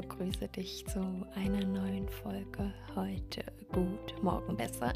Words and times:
begrüße 0.00 0.46
dich 0.46 0.86
zu 0.86 1.00
einer 1.34 1.66
neuen 1.66 2.08
Folge 2.08 2.72
heute 2.94 3.42
gut, 3.72 4.22
morgen 4.22 4.56
besser. 4.56 4.92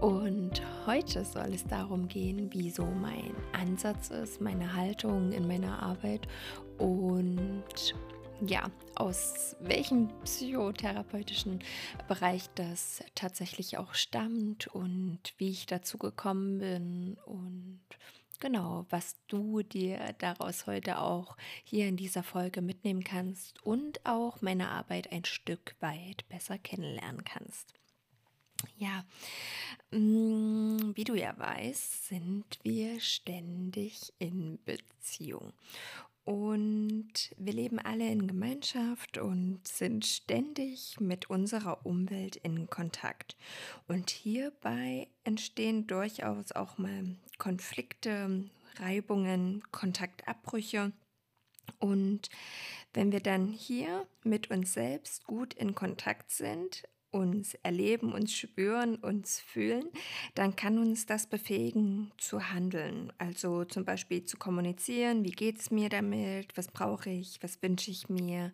Und 0.00 0.62
heute 0.86 1.22
soll 1.22 1.52
es 1.52 1.66
darum 1.66 2.08
gehen, 2.08 2.50
wie 2.54 2.70
so 2.70 2.86
mein 2.86 3.34
Ansatz 3.52 4.08
ist, 4.08 4.40
meine 4.40 4.74
Haltung 4.74 5.32
in 5.32 5.46
meiner 5.46 5.82
Arbeit 5.82 6.26
und 6.78 7.94
ja, 8.40 8.70
aus 8.94 9.54
welchem 9.60 10.08
psychotherapeutischen 10.24 11.58
Bereich 12.08 12.48
das 12.54 13.04
tatsächlich 13.14 13.76
auch 13.76 13.92
stammt 13.92 14.66
und 14.68 15.18
wie 15.36 15.50
ich 15.50 15.66
dazu 15.66 15.98
gekommen 15.98 16.58
bin 16.58 17.18
und 17.26 17.80
genau, 18.38 18.86
was 18.90 19.16
du 19.26 19.62
dir 19.62 20.14
daraus 20.18 20.66
heute 20.66 20.98
auch 20.98 21.36
hier 21.64 21.88
in 21.88 21.96
dieser 21.96 22.22
Folge 22.22 22.62
mitnehmen 22.62 23.04
kannst 23.04 23.62
und 23.64 24.04
auch 24.04 24.40
meine 24.42 24.70
Arbeit 24.70 25.12
ein 25.12 25.24
Stück 25.24 25.76
weit 25.80 26.28
besser 26.28 26.58
kennenlernen 26.58 27.24
kannst. 27.24 27.74
Ja, 28.76 29.04
mm, 29.90 30.92
wie 30.94 31.04
du 31.04 31.14
ja 31.14 31.36
weißt, 31.38 32.08
sind 32.08 32.58
wir 32.62 33.00
ständig 33.00 34.12
in 34.18 34.58
Beziehung. 34.64 35.52
Und 36.28 37.34
wir 37.38 37.54
leben 37.54 37.78
alle 37.78 38.06
in 38.06 38.26
Gemeinschaft 38.28 39.16
und 39.16 39.66
sind 39.66 40.04
ständig 40.04 41.00
mit 41.00 41.30
unserer 41.30 41.86
Umwelt 41.86 42.36
in 42.36 42.68
Kontakt. 42.68 43.34
Und 43.86 44.10
hierbei 44.10 45.08
entstehen 45.24 45.86
durchaus 45.86 46.52
auch 46.52 46.76
mal 46.76 47.16
Konflikte, 47.38 48.44
Reibungen, 48.76 49.62
Kontaktabbrüche. 49.72 50.92
Und 51.78 52.28
wenn 52.92 53.10
wir 53.10 53.20
dann 53.20 53.46
hier 53.46 54.06
mit 54.22 54.50
uns 54.50 54.74
selbst 54.74 55.24
gut 55.24 55.54
in 55.54 55.74
Kontakt 55.74 56.30
sind 56.30 56.82
uns 57.10 57.54
erleben, 57.62 58.12
uns 58.12 58.32
spüren, 58.34 58.96
uns 58.96 59.40
fühlen, 59.40 59.88
dann 60.34 60.56
kann 60.56 60.78
uns 60.78 61.06
das 61.06 61.26
befähigen 61.26 62.12
zu 62.18 62.52
handeln. 62.52 63.12
Also 63.18 63.64
zum 63.64 63.84
Beispiel 63.84 64.24
zu 64.24 64.36
kommunizieren, 64.36 65.24
wie 65.24 65.30
geht 65.30 65.58
es 65.60 65.70
mir 65.70 65.88
damit, 65.88 66.56
was 66.56 66.68
brauche 66.68 67.10
ich, 67.10 67.42
was 67.42 67.62
wünsche 67.62 67.90
ich 67.90 68.08
mir. 68.08 68.52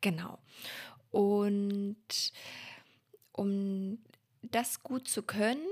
Genau. 0.00 0.38
Und 1.10 2.32
um 3.32 3.98
das 4.42 4.82
gut 4.82 5.08
zu 5.08 5.22
können, 5.22 5.66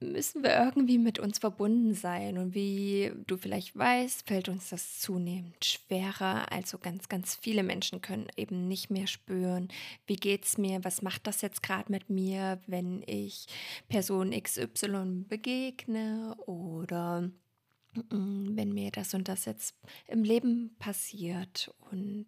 müssen 0.00 0.42
wir 0.42 0.56
irgendwie 0.56 0.98
mit 0.98 1.18
uns 1.18 1.38
verbunden 1.38 1.94
sein. 1.94 2.38
Und 2.38 2.54
wie 2.54 3.12
du 3.26 3.36
vielleicht 3.36 3.76
weißt, 3.76 4.26
fällt 4.26 4.48
uns 4.48 4.70
das 4.70 5.00
zunehmend 5.00 5.64
schwerer. 5.64 6.50
Also 6.52 6.78
ganz, 6.78 7.08
ganz 7.08 7.36
viele 7.36 7.62
Menschen 7.62 8.00
können 8.00 8.28
eben 8.36 8.68
nicht 8.68 8.90
mehr 8.90 9.06
spüren, 9.06 9.68
wie 10.06 10.16
geht 10.16 10.44
es 10.44 10.58
mir, 10.58 10.82
was 10.84 11.02
macht 11.02 11.26
das 11.26 11.42
jetzt 11.42 11.62
gerade 11.62 11.90
mit 11.90 12.10
mir, 12.10 12.60
wenn 12.66 13.02
ich 13.06 13.46
Person 13.88 14.30
XY 14.30 15.24
begegne 15.28 16.34
oder 16.46 17.30
wenn 18.08 18.72
mir 18.72 18.90
das 18.90 19.14
und 19.14 19.28
das 19.28 19.44
jetzt 19.44 19.74
im 20.06 20.22
Leben 20.22 20.76
passiert. 20.78 21.74
Und 21.90 22.26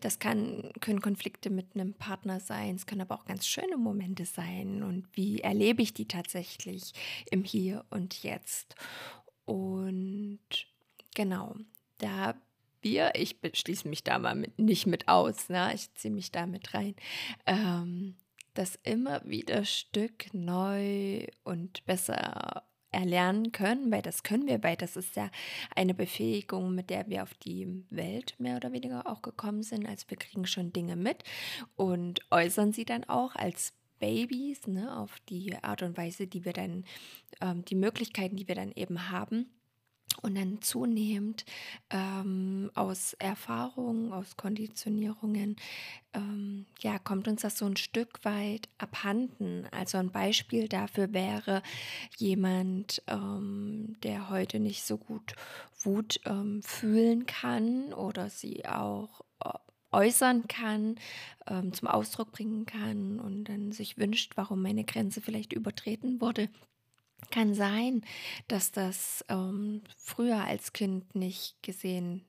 das 0.00 0.18
kann, 0.18 0.72
können 0.80 1.00
Konflikte 1.00 1.50
mit 1.50 1.74
einem 1.74 1.94
Partner 1.94 2.40
sein, 2.40 2.76
es 2.76 2.86
können 2.86 3.02
aber 3.02 3.14
auch 3.14 3.24
ganz 3.24 3.46
schöne 3.46 3.76
Momente 3.76 4.24
sein. 4.24 4.82
Und 4.82 5.06
wie 5.12 5.40
erlebe 5.40 5.82
ich 5.82 5.94
die 5.94 6.08
tatsächlich 6.08 6.92
im 7.30 7.44
Hier 7.44 7.84
und 7.90 8.22
Jetzt? 8.22 8.74
Und 9.44 10.40
genau, 11.14 11.54
da 11.98 12.34
wir, 12.80 13.12
ich 13.14 13.36
schließe 13.54 13.88
mich 13.88 14.02
da 14.02 14.18
mal 14.18 14.34
mit, 14.34 14.58
nicht 14.58 14.86
mit 14.86 15.08
aus, 15.08 15.48
ne? 15.48 15.72
ich 15.74 15.94
ziehe 15.94 16.12
mich 16.12 16.32
da 16.32 16.46
mit 16.46 16.74
rein. 16.74 16.96
Ähm, 17.46 18.16
das 18.54 18.78
immer 18.82 19.24
wieder 19.24 19.64
Stück 19.64 20.34
neu 20.34 21.26
und 21.44 21.84
besser 21.86 22.64
erlernen 22.92 23.52
können, 23.52 23.90
weil 23.90 24.02
das 24.02 24.22
können 24.22 24.46
wir, 24.46 24.62
weil 24.62 24.76
das 24.76 24.96
ist 24.96 25.16
ja 25.16 25.30
eine 25.74 25.94
Befähigung, 25.94 26.74
mit 26.74 26.90
der 26.90 27.08
wir 27.08 27.22
auf 27.22 27.34
die 27.34 27.84
Welt 27.90 28.34
mehr 28.38 28.56
oder 28.56 28.72
weniger 28.72 29.06
auch 29.06 29.22
gekommen 29.22 29.62
sind. 29.62 29.86
Also 29.86 30.06
wir 30.08 30.16
kriegen 30.16 30.46
schon 30.46 30.72
Dinge 30.72 30.96
mit 30.96 31.24
und 31.76 32.20
äußern 32.30 32.72
sie 32.72 32.84
dann 32.84 33.04
auch 33.04 33.34
als 33.34 33.72
Babys, 33.98 34.66
ne, 34.66 34.96
auf 34.96 35.20
die 35.28 35.54
Art 35.62 35.82
und 35.82 35.96
Weise, 35.96 36.26
die 36.26 36.44
wir 36.44 36.52
dann, 36.52 36.84
ähm, 37.40 37.64
die 37.64 37.76
Möglichkeiten, 37.76 38.36
die 38.36 38.48
wir 38.48 38.56
dann 38.56 38.72
eben 38.72 39.10
haben. 39.10 39.46
Und 40.20 40.36
dann 40.36 40.60
zunehmend 40.60 41.44
ähm, 41.90 42.70
aus 42.74 43.14
Erfahrungen, 43.14 44.12
aus 44.12 44.36
Konditionierungen, 44.36 45.56
ähm, 46.14 46.66
ja, 46.80 46.98
kommt 46.98 47.28
uns 47.28 47.42
das 47.42 47.58
so 47.58 47.66
ein 47.66 47.76
Stück 47.76 48.24
weit 48.24 48.68
abhanden. 48.78 49.66
Also 49.70 49.98
ein 49.98 50.10
Beispiel 50.10 50.68
dafür 50.68 51.12
wäre 51.12 51.62
jemand, 52.16 53.02
ähm, 53.06 53.96
der 54.02 54.28
heute 54.30 54.60
nicht 54.60 54.84
so 54.84 54.98
gut 54.98 55.34
Wut 55.80 56.20
ähm, 56.26 56.62
fühlen 56.62 57.26
kann 57.26 57.92
oder 57.92 58.28
sie 58.28 58.66
auch 58.66 59.22
äh, 59.44 59.50
äußern 59.92 60.48
kann, 60.48 60.96
ähm, 61.46 61.72
zum 61.72 61.88
Ausdruck 61.88 62.32
bringen 62.32 62.66
kann 62.66 63.20
und 63.20 63.44
dann 63.44 63.72
sich 63.72 63.98
wünscht, 63.98 64.32
warum 64.36 64.62
meine 64.62 64.84
Grenze 64.84 65.20
vielleicht 65.20 65.52
übertreten 65.52 66.20
wurde 66.20 66.48
kann 67.30 67.54
sein, 67.54 68.04
dass 68.48 68.72
das 68.72 69.24
ähm, 69.28 69.82
früher 69.96 70.44
als 70.44 70.72
Kind 70.72 71.14
nicht 71.14 71.62
gesehen 71.62 72.24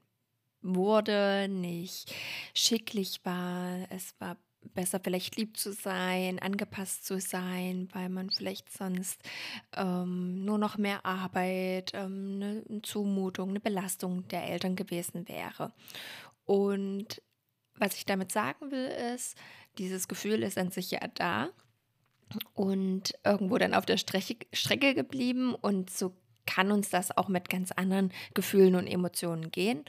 wurde, 0.61 1.47
nicht 1.49 2.13
schicklich 2.53 3.21
war. 3.23 3.85
Es 3.89 4.15
war 4.19 4.37
besser 4.73 4.99
vielleicht 5.03 5.35
lieb 5.35 5.57
zu 5.57 5.73
sein, 5.73 6.39
angepasst 6.39 7.05
zu 7.05 7.19
sein, 7.19 7.89
weil 7.91 8.09
man 8.09 8.29
vielleicht 8.29 8.71
sonst 8.71 9.21
ähm, 9.75 10.45
nur 10.45 10.57
noch 10.57 10.77
mehr 10.77 11.05
Arbeit, 11.05 11.91
ähm, 11.93 12.63
eine 12.67 12.81
Zumutung, 12.81 13.49
eine 13.49 13.59
Belastung 13.59 14.27
der 14.29 14.47
Eltern 14.49 14.75
gewesen 14.75 15.27
wäre. 15.27 15.73
Und 16.45 17.21
was 17.75 17.95
ich 17.95 18.05
damit 18.05 18.31
sagen 18.31 18.71
will, 18.71 18.87
ist, 19.13 19.37
dieses 19.77 20.07
Gefühl 20.07 20.43
ist 20.43 20.57
an 20.57 20.71
sich 20.71 20.91
ja 20.91 20.99
da 21.15 21.49
und 22.53 23.13
irgendwo 23.23 23.57
dann 23.57 23.73
auf 23.73 23.85
der 23.85 23.97
Strecke, 23.97 24.95
geblieben 24.95 25.55
und 25.55 25.89
so 25.89 26.13
kann 26.45 26.71
uns 26.71 26.89
das 26.89 27.15
auch 27.17 27.29
mit 27.29 27.49
ganz 27.49 27.71
anderen 27.71 28.11
Gefühlen 28.33 28.75
und 28.75 28.87
Emotionen 28.87 29.49
gehen. 29.51 29.85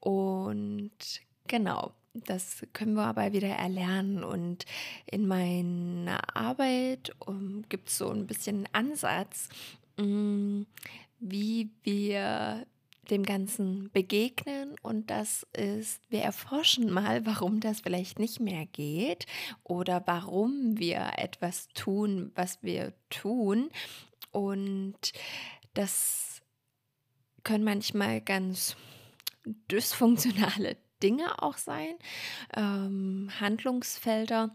Und 0.00 0.90
genau, 1.46 1.92
das 2.14 2.66
können 2.72 2.94
wir 2.94 3.04
aber 3.04 3.32
wieder 3.32 3.48
erlernen. 3.48 4.24
Und 4.24 4.64
in 5.06 5.26
meiner 5.26 6.36
Arbeit 6.36 7.14
um, 7.18 7.62
gibt 7.68 7.90
es 7.90 7.98
so 7.98 8.10
ein 8.10 8.26
bisschen 8.26 8.66
Ansatz, 8.72 9.48
mh, 9.98 10.06
mm, 10.06 10.66
wie 11.20 11.70
wir 11.82 12.66
dem 13.10 13.24
Ganzen 13.24 13.90
begegnen 13.92 14.74
und 14.82 15.10
das 15.10 15.46
ist, 15.52 16.02
wir 16.10 16.20
erforschen 16.20 16.90
mal, 16.90 17.24
warum 17.26 17.60
das 17.60 17.80
vielleicht 17.80 18.18
nicht 18.18 18.40
mehr 18.40 18.66
geht 18.66 19.26
oder 19.64 20.02
warum 20.06 20.78
wir 20.78 21.12
etwas 21.16 21.68
tun, 21.68 22.32
was 22.34 22.62
wir 22.62 22.92
tun. 23.10 23.70
Und 24.30 25.12
das 25.74 26.42
können 27.44 27.64
manchmal 27.64 28.20
ganz 28.20 28.76
dysfunktionale 29.70 30.76
Dinge 31.02 31.42
auch 31.42 31.56
sein, 31.56 31.94
ähm, 32.56 33.30
Handlungsfelder 33.40 34.54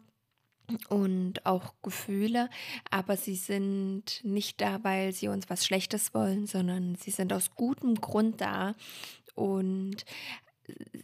und 0.89 1.45
auch 1.45 1.73
Gefühle, 1.81 2.49
aber 2.89 3.17
sie 3.17 3.35
sind 3.35 4.21
nicht 4.23 4.61
da, 4.61 4.83
weil 4.83 5.13
sie 5.13 5.27
uns 5.27 5.49
was 5.49 5.65
Schlechtes 5.65 6.13
wollen, 6.13 6.47
sondern 6.47 6.95
sie 6.95 7.11
sind 7.11 7.33
aus 7.33 7.55
gutem 7.55 7.95
Grund 7.95 8.41
da 8.41 8.75
und 9.35 10.05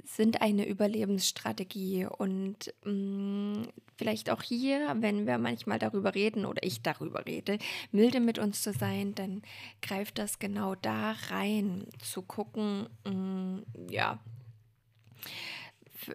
sind 0.06 0.42
eine 0.42 0.68
Überlebensstrategie. 0.68 2.06
Und 2.06 2.74
mh, 2.84 2.92
mm, 2.92 3.68
vielleicht 3.98 4.30
auch 4.30 4.42
hier, 4.42 4.96
wenn 5.00 5.28
wir 5.28 5.38
manchmal 5.38 5.80
darüber 5.80 6.16
reden 6.16 6.46
oder 6.46 6.64
ich 6.64 6.82
darüber 6.82 7.26
rede, 7.26 7.58
milde 7.92 8.20
mit 8.20 8.40
uns 8.40 8.62
zu 8.62 8.74
sein, 8.74 9.16
dann 9.16 9.42
greift 9.82 10.18
das 10.18 10.40
genau 10.40 10.76
da 10.76 11.16
rein, 11.30 11.86
zu 12.02 12.22
gucken, 12.22 12.88
mh, 13.06 13.12
mm, 13.14 13.66
ja, 13.90 14.20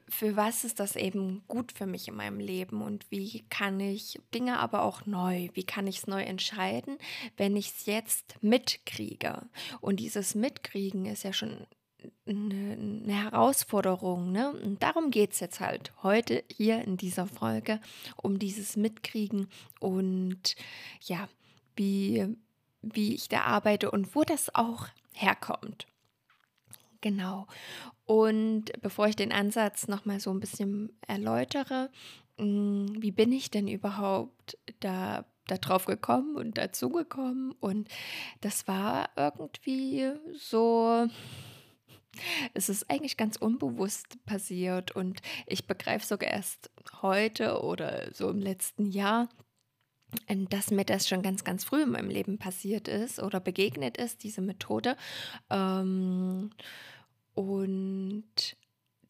für, 0.09 0.37
was 0.37 0.65
ist 0.65 0.81
das 0.81 0.97
eben 0.97 1.43
gut 1.49 1.73
für 1.73 1.87
mich 1.87 2.09
in 2.09 2.17
meinem 2.17 2.41
Leben 2.41 2.83
und 2.83 3.11
wie 3.11 3.45
kann 3.51 3.81
ich 3.81 4.21
Dinge 4.33 4.59
aber 4.59 4.83
auch 4.83 5.07
neu, 5.07 5.49
wie 5.55 5.65
kann 5.65 5.87
ich 5.87 5.99
es 5.99 6.07
neu 6.07 6.23
entscheiden, 6.23 6.99
wenn 7.37 7.57
ich 7.57 7.69
es 7.69 7.87
jetzt 7.87 8.37
mitkriege. 8.41 9.43
Und 9.81 10.01
dieses 10.01 10.35
Mitkriegen 10.35 11.07
ist 11.07 11.25
ja 11.25 11.33
schon 11.33 11.67
eine, 12.27 12.73
eine 12.73 13.23
Herausforderung. 13.25 14.33
Ne? 14.33 14.53
Und 14.53 14.83
darum 14.83 15.11
geht 15.11 15.33
es 15.33 15.41
jetzt 15.41 15.61
halt 15.61 15.93
heute 16.03 16.45
hier 16.51 16.83
in 16.83 16.97
dieser 16.97 17.27
Folge, 17.27 17.81
um 18.17 18.39
dieses 18.39 18.77
Mitkriegen 18.77 19.49
und 19.81 20.57
ja, 21.01 21.29
wie, 21.77 22.27
wie 22.83 23.15
ich 23.15 23.29
da 23.29 23.43
arbeite 23.43 23.91
und 23.91 24.15
wo 24.15 24.23
das 24.23 24.55
auch 24.55 24.89
herkommt. 25.13 25.87
Genau. 27.01 27.47
Und 28.07 28.73
bevor 28.83 29.09
ich 29.09 29.17
den 29.17 29.33
Ansatz 29.33 29.89
nochmal 29.89 30.21
so 30.21 30.31
ein 30.31 30.41
bisschen 30.41 30.93
erläutere, 31.07 31.91
mm, 32.39 32.87
wie 32.99 33.13
bin 33.13 33.33
ich 33.33 33.51
denn 33.51 33.69
überhaupt 33.69 34.59
da 34.81 35.25
darauf 35.47 35.87
gekommen 35.87 36.37
und 36.37 36.59
dazu 36.59 36.91
gekommen? 36.91 37.55
Und 37.61 37.89
das 38.41 38.67
war 38.69 39.11
irgendwie 39.17 40.13
so, 40.35 41.07
es 42.55 42.69
ist 42.69 42.91
eigentlich 42.91 43.17
ganz 43.17 43.37
unbewusst 43.37 44.25
passiert 44.27 44.95
und 44.95 45.21
ich 45.47 45.67
begreife 45.67 46.07
sogar 46.07 46.31
erst 46.31 46.71
heute 47.03 47.63
oder 47.63 48.13
so 48.13 48.31
im 48.31 48.41
letzten 48.41 48.87
Jahr, 48.87 49.29
dass 50.29 50.71
mir 50.71 50.85
das 50.85 51.09
schon 51.09 51.23
ganz, 51.23 51.45
ganz 51.45 51.65
früh 51.65 51.83
in 51.83 51.91
meinem 51.91 52.11
Leben 52.11 52.39
passiert 52.39 52.89
ist 52.89 53.21
oder 53.21 53.41
begegnet 53.41 53.97
ist, 53.97 54.23
diese 54.23 54.43
Methode. 54.43 54.97
Ähm, 55.51 56.51
und 57.35 58.57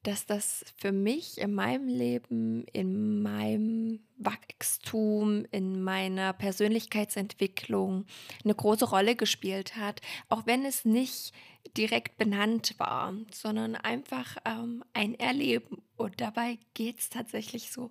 dass 0.05 0.27
das 0.27 0.67
für 0.77 0.93
mich 0.93 1.39
in 1.39 1.55
meinem 1.55 1.89
Leben, 1.89 2.67
in 2.73 3.23
meinem 3.23 4.01
Wachstum, 4.19 5.47
in 5.51 5.83
meiner 5.83 6.35
Persönlichkeitsentwicklung 6.35 8.05
eine 8.45 8.55
große 8.55 8.85
Rolle 8.85 9.17
gespielt 9.17 9.77
hat, 9.77 10.03
auch 10.29 10.47
wenn 10.47 10.67
es 10.67 10.85
nicht 10.85 11.33
direkt 11.77 12.19
benannt 12.19 12.75
war, 12.77 13.15
sondern 13.33 13.77
einfach 13.77 14.37
ähm, 14.45 14.85
ein 14.93 15.15
Erleben. 15.19 15.83
Und 15.97 16.21
dabei 16.21 16.59
geht 16.75 16.99
es 16.99 17.09
tatsächlich 17.09 17.73
so 17.73 17.91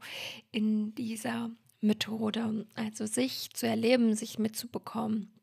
in 0.51 0.94
dieser 0.94 1.50
Methode, 1.81 2.68
also 2.75 3.07
sich 3.07 3.50
zu 3.53 3.68
erleben, 3.68 4.15
sich 4.15 4.38
mitzubekommen 4.38 5.33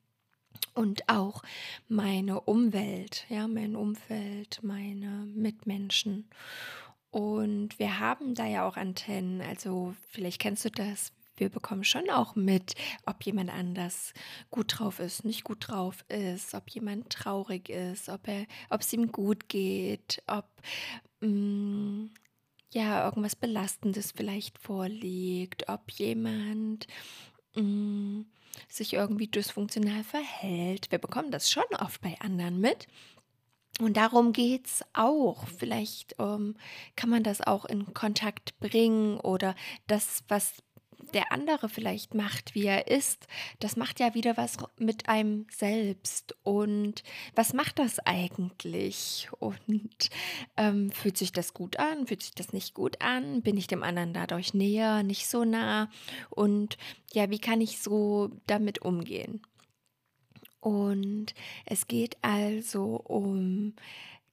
und 0.75 1.08
auch 1.08 1.43
meine 1.88 2.40
Umwelt, 2.40 3.26
ja, 3.28 3.49
mein 3.49 3.76
Umfeld, 3.76 4.61
meine 4.62 5.26
Mitmenschen. 5.34 6.28
Und 7.11 7.78
wir 7.78 7.99
haben 7.99 8.34
da 8.34 8.46
ja 8.46 8.67
auch 8.67 8.76
Antennen, 8.76 9.40
also 9.40 9.94
vielleicht 10.08 10.40
kennst 10.40 10.64
du 10.64 10.70
das. 10.70 11.12
Wir 11.37 11.49
bekommen 11.49 11.84
schon 11.84 12.11
auch 12.11 12.37
mit, 12.37 12.75
ob 13.06 13.25
jemand 13.25 13.50
anders 13.50 14.12
gut 14.50 14.78
drauf 14.78 15.00
ist, 15.00 15.25
nicht 15.25 15.43
gut 15.43 15.69
drauf 15.69 16.05
ist, 16.08 16.55
ob 16.55 16.69
jemand 16.69 17.11
traurig 17.11 17.70
ist, 17.70 18.11
ob 18.11 18.28
er, 18.28 18.46
ob 18.69 18.82
es 18.82 18.93
ihm 18.93 19.11
gut 19.11 19.49
geht, 19.49 20.22
ob 20.26 20.44
mh, 21.20 21.28
mm, 21.28 22.11
ja 22.72 23.06
irgendwas 23.06 23.37
Belastendes 23.37 24.12
vielleicht 24.12 24.58
vorliegt, 24.58 25.69
ob 25.69 25.90
jemand 25.93 26.87
mh, 27.55 27.62
mm, 27.62 28.26
sich 28.69 28.94
irgendwie 28.94 29.29
dysfunktional 29.29 30.05
verhält. 30.05 30.91
Wir 30.91 30.99
bekommen 30.99 31.31
das 31.31 31.50
schon 31.50 31.64
oft 31.79 32.00
bei 32.00 32.17
anderen 32.20 32.61
mit. 32.61 32.87
Und 33.81 33.97
darum 33.97 34.32
geht 34.32 34.67
es 34.67 34.85
auch. 34.93 35.47
Vielleicht 35.47 36.14
ähm, 36.19 36.56
kann 36.97 37.08
man 37.08 37.23
das 37.23 37.41
auch 37.41 37.64
in 37.64 37.94
Kontakt 37.94 38.58
bringen 38.61 39.19
oder 39.19 39.55
das, 39.87 40.23
was 40.29 40.62
der 41.14 41.32
andere 41.32 41.69
vielleicht 41.69 42.14
macht, 42.14 42.55
wie 42.55 42.67
er 42.67 42.88
ist, 42.88 43.26
das 43.58 43.76
macht 43.76 44.00
ja 44.00 44.14
wieder 44.14 44.37
was 44.37 44.56
mit 44.79 45.08
einem 45.08 45.47
selbst. 45.50 46.37
Und 46.43 47.02
was 47.35 47.52
macht 47.52 47.79
das 47.79 47.99
eigentlich? 48.00 49.29
Und 49.38 50.11
ähm, 50.56 50.91
fühlt 50.93 51.17
sich 51.17 51.32
das 51.32 51.55
gut 51.55 51.79
an? 51.79 52.06
Fühlt 52.06 52.23
sich 52.23 52.35
das 52.35 52.52
nicht 52.52 52.75
gut 52.75 53.00
an? 53.00 53.43
Bin 53.43 53.56
ich 53.56 53.67
dem 53.67 53.82
anderen 53.82 54.12
dadurch 54.12 54.55
näher, 54.55 55.02
nicht 55.02 55.29
so 55.29 55.44
nah? 55.44 55.91
Und 56.31 56.76
ja, 57.12 57.31
wie 57.31 57.41
kann 57.41 57.61
ich 57.61 57.81
so 57.81 58.31
damit 58.46 58.82
umgehen? 58.82 59.43
Und 60.61 61.35
es 61.64 61.87
geht 61.87 62.17
also 62.23 62.96
um 62.96 63.75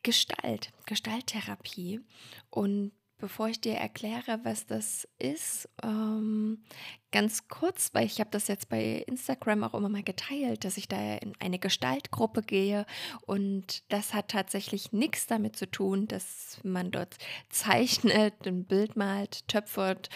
Gestalt, 0.03 0.71
Gestalttherapie. 0.85 2.01
Und 2.49 2.91
Bevor 3.19 3.47
ich 3.47 3.59
dir 3.59 3.73
erkläre, 3.73 4.39
was 4.43 4.67
das 4.67 5.07
ist, 5.17 5.67
ähm, 5.81 6.63
ganz 7.11 7.47
kurz, 7.47 7.89
weil 7.93 8.05
ich 8.05 8.19
habe 8.19 8.29
das 8.29 8.47
jetzt 8.47 8.69
bei 8.69 9.03
Instagram 9.07 9.63
auch 9.63 9.73
immer 9.73 9.89
mal 9.89 10.03
geteilt, 10.03 10.63
dass 10.63 10.77
ich 10.77 10.87
da 10.87 11.15
in 11.15 11.33
eine 11.39 11.57
Gestaltgruppe 11.57 12.43
gehe 12.43 12.85
und 13.25 13.91
das 13.91 14.13
hat 14.13 14.27
tatsächlich 14.27 14.91
nichts 14.91 15.25
damit 15.25 15.55
zu 15.55 15.65
tun, 15.65 16.07
dass 16.07 16.59
man 16.63 16.91
dort 16.91 17.17
zeichnet, 17.49 18.45
ein 18.45 18.65
Bild 18.65 18.95
malt, 18.95 19.47
töpfert, 19.47 20.09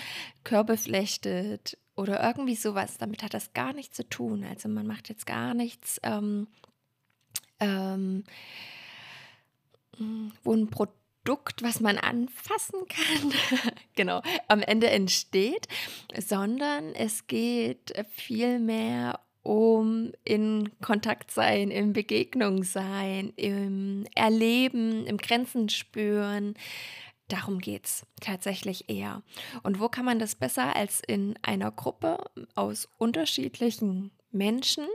Körbe 0.44 0.78
flechtet 0.78 1.80
oder 1.96 2.24
irgendwie 2.24 2.56
sowas. 2.56 3.00
Damit 3.00 3.24
hat 3.24 3.34
das 3.34 3.54
gar 3.54 3.74
nichts 3.74 3.96
zu 3.96 4.08
tun. 4.08 4.44
Also 4.44 4.70
man 4.70 4.86
macht 4.86 5.10
jetzt 5.10 5.26
gar 5.26 5.56
nichts. 5.56 6.00
Ähm, 6.04 6.48
ähm, 7.60 8.24
wo 10.44 10.54
ein 10.54 10.68
Produkt 10.68 11.01
Produkt, 11.24 11.62
was 11.62 11.80
man 11.80 11.98
anfassen 11.98 12.80
kann, 12.88 13.34
genau, 13.96 14.22
am 14.48 14.62
Ende 14.62 14.90
entsteht, 14.90 15.68
sondern 16.18 16.96
es 16.96 17.28
geht 17.28 17.94
vielmehr 18.12 19.20
um 19.44 20.12
in 20.24 20.70
Kontakt 20.82 21.32
sein, 21.32 21.72
in 21.72 21.94
Begegnung 21.94 22.64
sein, 22.64 23.34
im 23.36 24.06
Erleben, 24.16 25.06
im 25.06 25.18
Grenzen 25.18 25.70
spüren. 25.70 26.56
Darum 27.28 27.60
geht 27.60 27.86
es 27.86 28.06
tatsächlich 28.20 28.90
eher. 28.90 29.24
Und 29.64 29.80
wo 29.80 29.90
kann 29.90 30.06
man 30.06 30.20
das 30.20 30.36
besser 30.36 30.76
als 30.76 31.02
in 31.06 31.36
einer 31.44 31.72
Gruppe 31.72 32.18
aus 32.56 32.90
unterschiedlichen 32.98 34.12
Menschen? 34.32 34.86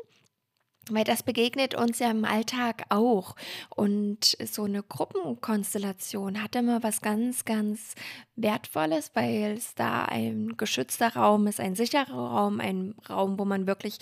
Weil 0.88 1.03
das 1.03 1.25
begegnet 1.25 1.75
uns 1.75 1.99
ja 1.99 2.11
im 2.12 2.25
Alltag 2.25 2.85
auch. 2.91 3.35
Und 3.71 4.37
so 4.44 4.65
eine 4.65 4.85
Gruppenkonstellation 4.85 6.41
hat 6.43 6.55
immer 6.55 6.83
was 6.85 7.00
ganz, 7.00 7.44
ganz 7.44 7.97
Wertvolles, 8.37 9.11
weil 9.15 9.55
es 9.56 9.75
da 9.75 10.05
ein 10.05 10.56
geschützter 10.56 11.15
Raum 11.17 11.49
ist, 11.49 11.59
ein 11.59 11.75
sicherer 11.75 12.12
Raum, 12.12 12.61
ein 12.61 12.94
Raum, 13.09 13.37
wo 13.38 13.44
man 13.44 13.67
wirklich 13.67 13.99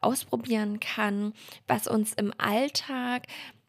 ausprobieren 0.00 0.80
kann, 0.80 1.34
was 1.68 1.86
uns 1.86 2.12
im 2.14 2.32
Alltag 2.38 3.26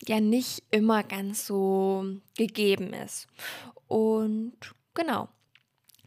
ja 0.07 0.19
nicht 0.19 0.63
immer 0.71 1.03
ganz 1.03 1.45
so 1.45 2.05
gegeben 2.35 2.93
ist. 2.93 3.27
Und 3.87 4.55
genau, 4.95 5.29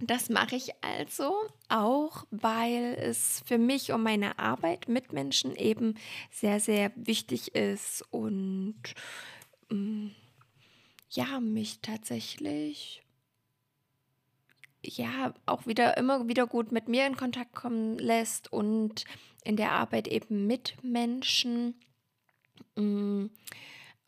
das 0.00 0.28
mache 0.28 0.56
ich 0.56 0.72
also 0.82 1.34
auch, 1.68 2.24
weil 2.30 2.96
es 3.00 3.42
für 3.46 3.58
mich 3.58 3.92
und 3.92 4.02
meine 4.02 4.38
Arbeit 4.38 4.88
mit 4.88 5.12
Menschen 5.12 5.56
eben 5.56 5.94
sehr, 6.30 6.60
sehr 6.60 6.92
wichtig 6.94 7.54
ist 7.54 8.04
und 8.10 8.80
ähm, 9.70 10.14
ja, 11.10 11.40
mich 11.40 11.80
tatsächlich 11.80 13.02
ja 14.82 15.34
auch 15.46 15.66
wieder 15.66 15.96
immer 15.96 16.28
wieder 16.28 16.46
gut 16.46 16.70
mit 16.72 16.88
mir 16.88 17.06
in 17.06 17.16
Kontakt 17.16 17.54
kommen 17.54 17.98
lässt 17.98 18.52
und 18.52 19.04
in 19.44 19.56
der 19.56 19.72
Arbeit 19.72 20.08
eben 20.08 20.46
mit 20.46 20.76
Menschen. 20.82 21.74
Ähm, 22.76 23.30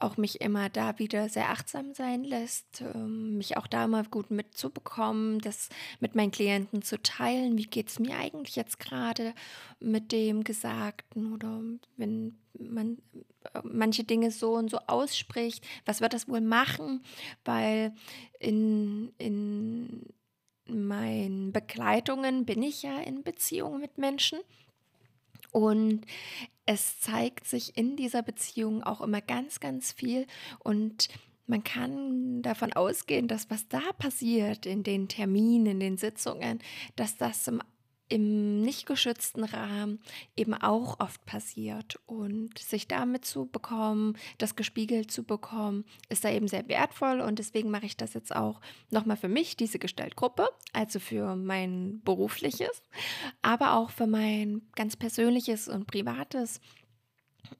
auch 0.00 0.16
mich 0.16 0.40
immer 0.40 0.68
da 0.68 0.98
wieder 0.98 1.28
sehr 1.28 1.50
achtsam 1.50 1.94
sein 1.94 2.24
lässt, 2.24 2.80
ähm, 2.80 3.36
mich 3.36 3.56
auch 3.56 3.66
da 3.66 3.84
immer 3.84 4.02
gut 4.04 4.30
mitzubekommen, 4.30 5.38
das 5.40 5.68
mit 6.00 6.14
meinen 6.14 6.30
Klienten 6.30 6.82
zu 6.82 7.00
teilen. 7.02 7.58
Wie 7.58 7.66
geht 7.66 7.88
es 7.88 7.98
mir 7.98 8.16
eigentlich 8.16 8.56
jetzt 8.56 8.80
gerade 8.80 9.34
mit 9.78 10.12
dem 10.12 10.44
Gesagten 10.44 11.32
oder 11.32 11.60
wenn 11.96 12.38
man 12.58 12.98
äh, 13.54 13.60
manche 13.62 14.04
Dinge 14.04 14.30
so 14.30 14.54
und 14.54 14.70
so 14.70 14.78
ausspricht, 14.86 15.64
was 15.84 16.00
wird 16.00 16.14
das 16.14 16.28
wohl 16.28 16.40
machen? 16.40 17.02
Weil 17.44 17.94
in, 18.38 19.12
in 19.18 20.06
meinen 20.66 21.52
Begleitungen 21.52 22.44
bin 22.46 22.62
ich 22.62 22.82
ja 22.82 22.98
in 23.00 23.22
Beziehung 23.22 23.80
mit 23.80 23.98
Menschen 23.98 24.38
und 25.52 26.06
es 26.70 27.00
zeigt 27.00 27.48
sich 27.48 27.76
in 27.76 27.96
dieser 27.96 28.22
Beziehung 28.22 28.84
auch 28.84 29.00
immer 29.00 29.20
ganz, 29.20 29.58
ganz 29.58 29.90
viel 29.90 30.28
und 30.60 31.08
man 31.48 31.64
kann 31.64 32.42
davon 32.42 32.72
ausgehen, 32.72 33.26
dass 33.26 33.50
was 33.50 33.66
da 33.66 33.80
passiert 33.98 34.66
in 34.66 34.84
den 34.84 35.08
Terminen, 35.08 35.66
in 35.66 35.80
den 35.80 35.96
Sitzungen, 35.96 36.60
dass 36.94 37.16
das 37.16 37.48
im 37.48 37.60
im 38.10 38.60
nicht 38.60 38.86
geschützten 38.86 39.44
Rahmen 39.44 40.00
eben 40.36 40.52
auch 40.52 41.00
oft 41.00 41.24
passiert. 41.24 41.98
Und 42.06 42.58
sich 42.58 42.88
damit 42.88 43.24
zu 43.24 43.46
bekommen, 43.46 44.16
das 44.38 44.56
gespiegelt 44.56 45.10
zu 45.10 45.22
bekommen, 45.22 45.84
ist 46.08 46.24
da 46.24 46.30
eben 46.30 46.48
sehr 46.48 46.68
wertvoll. 46.68 47.20
Und 47.20 47.38
deswegen 47.38 47.70
mache 47.70 47.86
ich 47.86 47.96
das 47.96 48.12
jetzt 48.12 48.34
auch 48.34 48.60
nochmal 48.90 49.16
für 49.16 49.28
mich, 49.28 49.56
diese 49.56 49.78
Gestaltgruppe, 49.78 50.48
also 50.72 50.98
für 50.98 51.36
mein 51.36 52.02
berufliches, 52.04 52.82
aber 53.42 53.74
auch 53.74 53.90
für 53.90 54.06
mein 54.06 54.62
ganz 54.74 54.96
persönliches 54.96 55.68
und 55.68 55.86
privates 55.86 56.60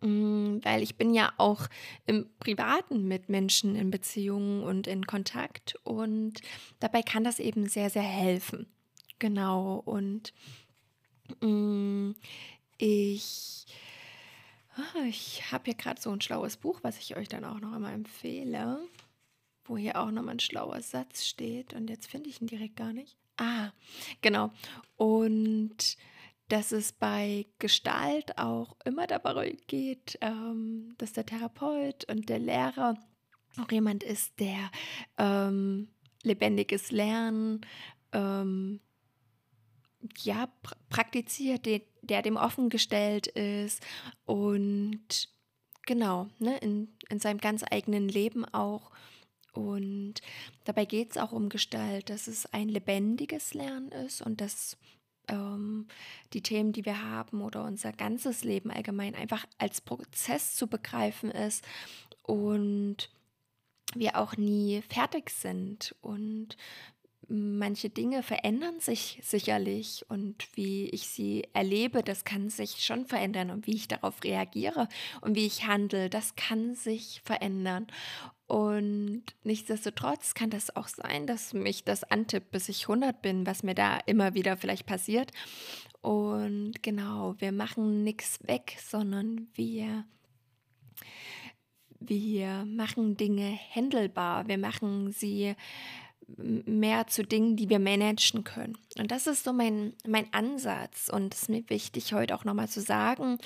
mm, 0.00 0.59
weil 0.62 0.83
ich 0.83 0.97
bin 0.97 1.14
ja 1.14 1.33
auch 1.37 1.69
im 2.07 2.28
Privaten 2.40 3.07
mit 3.07 3.28
Menschen 3.28 3.76
in 3.76 3.90
Beziehungen 3.90 4.64
und 4.64 4.88
in 4.88 5.07
Kontakt 5.07 5.76
und 5.85 6.40
dabei 6.80 7.02
kann 7.02 7.23
das 7.23 7.38
eben 7.38 7.69
sehr, 7.69 7.88
sehr 7.88 8.02
helfen. 8.02 8.66
Genau, 9.20 9.76
und 9.84 10.32
mh, 11.40 11.46
mm, 11.46 12.16
ich, 12.78 13.66
ah, 14.74 15.04
ich 15.06 15.52
habe 15.52 15.64
hier 15.66 15.74
gerade 15.74 16.00
so 16.00 16.10
ein 16.10 16.22
schlaues 16.22 16.56
Buch, 16.56 16.80
was 16.82 16.98
ich 16.98 17.16
euch 17.16 17.28
dann 17.28 17.44
auch 17.44 17.60
noch 17.60 17.72
einmal 17.72 17.94
empfehle. 17.94 18.80
wo 19.66 19.76
hier 19.76 20.00
auch 20.00 20.10
nochmal 20.10 20.34
ein 20.34 20.40
schlauer 20.40 20.80
Satz 20.82 21.24
steht. 21.26 21.74
Und 21.74 21.90
jetzt 21.90 22.08
finde 22.10 22.28
ich 22.28 22.40
ihn 22.40 22.48
direkt 22.48 22.74
gar 22.76 22.92
nicht. 22.92 23.16
Ah, 23.36 23.70
genau. 24.20 24.50
Und 24.96 25.96
dass 26.48 26.72
es 26.72 26.92
bei 26.92 27.46
Gestalt 27.60 28.36
auch 28.38 28.76
immer 28.84 29.06
dabei 29.06 29.56
geht, 29.68 30.18
ähm, 30.22 30.94
dass 30.98 31.12
der 31.12 31.26
Therapeut 31.26 32.10
und 32.10 32.28
der 32.28 32.40
Lehrer 32.40 32.98
auch 33.58 33.70
jemand 33.70 34.02
ist, 34.02 34.40
der 34.40 34.70
ähm, 35.18 35.88
lebendiges 36.24 36.90
Lernen 36.90 37.60
ähm, 38.12 38.80
ja, 40.19 40.47
pr 40.62 40.76
praktiziert, 40.88 41.66
der, 41.66 41.83
der 42.02 42.23
dem 42.23 42.37
offen 42.37 42.69
gestellt 42.69 43.28
ist 43.28 43.85
und 44.25 45.28
genau, 45.87 46.28
ne, 46.38 46.59
in, 46.59 46.88
in 47.09 47.21
seinem 47.21 47.38
ganz 47.38 47.64
eigenen 47.71 48.09
Leben 48.09 48.45
auch. 48.45 48.90
Und 49.52 50.14
dabei 50.64 50.85
geht 50.85 51.12
es 51.12 51.16
auch 51.16 51.33
um 51.33 51.49
Gestalt, 51.49 52.09
dass 52.09 52.28
es 52.28 52.47
ein 52.52 52.69
lebendiges 52.69 53.54
Lernen 53.54 53.90
ist 53.90 54.23
und 54.23 54.40
dass 54.40 54.76
ähm, 55.28 55.88
die 56.33 56.42
Themen, 56.42 56.73
die 56.73 56.85
wir 56.85 57.02
haben 57.02 57.42
oder 57.42 57.64
unser 57.64 57.92
ganzes 57.92 58.45
Leben 58.45 58.71
allgemein 58.71 59.14
einfach 59.14 59.45
als 59.59 59.80
Prozess 59.80 60.54
zu 60.54 60.66
begreifen 60.66 61.30
ist 61.30 61.64
und 62.23 63.11
wir 63.95 64.16
auch 64.16 64.37
nie 64.37 64.83
fertig 64.88 65.30
sind 65.30 65.95
und 66.00 66.57
manche 67.30 67.88
Dinge 67.90 68.22
verändern 68.22 68.80
sich 68.80 69.20
sicherlich 69.22 70.04
und 70.08 70.49
wie 70.54 70.88
ich 70.90 71.08
sie 71.08 71.46
erlebe, 71.52 72.02
das 72.02 72.25
kann 72.25 72.50
sich 72.50 72.84
schon 72.84 73.06
verändern 73.06 73.50
und 73.50 73.66
wie 73.66 73.76
ich 73.76 73.88
darauf 73.88 74.22
reagiere 74.25 74.88
und 75.20 75.37
wie 75.37 75.46
ich 75.46 75.66
handle, 75.66 76.10
das 76.10 76.34
kann 76.34 76.75
sich 76.75 77.20
verändern. 77.25 77.87
Und 78.49 79.22
nichtsdestotrotz 79.44 80.34
kann 80.34 80.50
das 80.50 80.75
auch 80.75 80.88
sein, 80.88 81.28
dass 81.28 81.54
mich 81.54 81.84
das 81.84 82.02
antippt, 82.02 82.50
bis 82.50 82.68
ich 82.68 82.88
100 82.88 83.22
bin, 83.22 83.46
was 83.46 83.62
mir 83.62 83.75
da 83.75 83.99
immer 84.06 84.34
wieder 84.34 84.56
vielleicht 84.56 84.87
passiert. 84.87 85.30
Und 86.00 86.82
genau, 86.82 87.37
wir 87.38 87.52
machen 87.52 88.02
nichts 88.02 88.40
weg, 88.46 88.76
sondern 88.84 89.49
wir 89.54 90.04
wir 92.00 92.64
machen 92.64 93.16
Dinge 93.18 93.58
handelbar, 93.75 94.49
wir 94.49 94.56
machen 94.56 95.12
sie 95.12 95.54
mehr 96.37 97.06
zu 97.06 97.25
Dingen, 97.25 97.56
die 97.56 97.68
wir 97.68 97.78
managen 97.78 98.44
können. 98.44 98.76
Und 98.99 99.10
das 99.10 99.26
ist 99.26 99.44
so 99.44 99.52
mein, 99.52 99.94
mein 100.06 100.32
Ansatz 100.32 101.08
und 101.08 101.34
es 101.34 101.42
ist 101.42 101.49
mir 101.49 101.68
wichtig, 101.68 102.12
heute 102.12 102.34
auch 102.34 102.44
nochmal 102.44 102.68
zu 102.68 102.80
sagen 102.80 103.38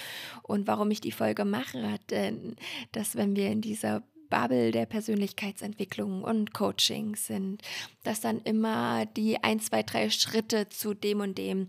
und 0.42 0.66
warum 0.66 0.90
ich 0.90 1.00
die 1.00 1.12
Folge 1.12 1.44
mache, 1.44 1.98
denn 2.10 2.56
dass 2.92 3.16
wenn 3.16 3.36
wir 3.36 3.50
in 3.50 3.60
dieser 3.60 4.02
Bubble 4.30 4.72
der 4.72 4.86
Persönlichkeitsentwicklung 4.86 6.24
und 6.24 6.54
Coaching 6.54 7.14
sind, 7.14 7.62
dass 8.02 8.20
dann 8.20 8.40
immer 8.42 9.06
die 9.06 9.42
ein, 9.42 9.60
zwei, 9.60 9.82
drei 9.82 10.10
Schritte 10.10 10.68
zu 10.68 10.94
dem 10.94 11.20
und 11.20 11.38
dem, 11.38 11.68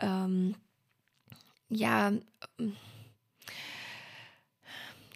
ähm, 0.00 0.56
ja, 1.68 2.12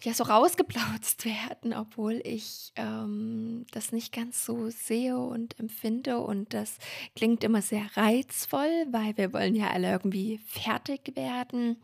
ja 0.05 0.13
so 0.13 0.23
rausgeplautzt 0.23 1.25
werden, 1.25 1.73
obwohl 1.73 2.21
ich 2.23 2.71
ähm, 2.75 3.65
das 3.71 3.91
nicht 3.91 4.13
ganz 4.13 4.45
so 4.45 4.69
sehe 4.69 5.17
und 5.17 5.59
empfinde. 5.59 6.19
Und 6.19 6.53
das 6.53 6.77
klingt 7.15 7.43
immer 7.43 7.61
sehr 7.61 7.85
reizvoll, 7.95 8.87
weil 8.91 9.17
wir 9.17 9.33
wollen 9.33 9.55
ja 9.55 9.71
alle 9.71 9.91
irgendwie 9.91 10.39
fertig 10.45 11.15
werden. 11.15 11.77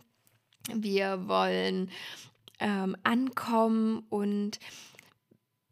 Wir 0.74 1.28
wollen 1.28 1.90
ähm, 2.60 2.96
ankommen 3.04 4.04
und 4.10 4.60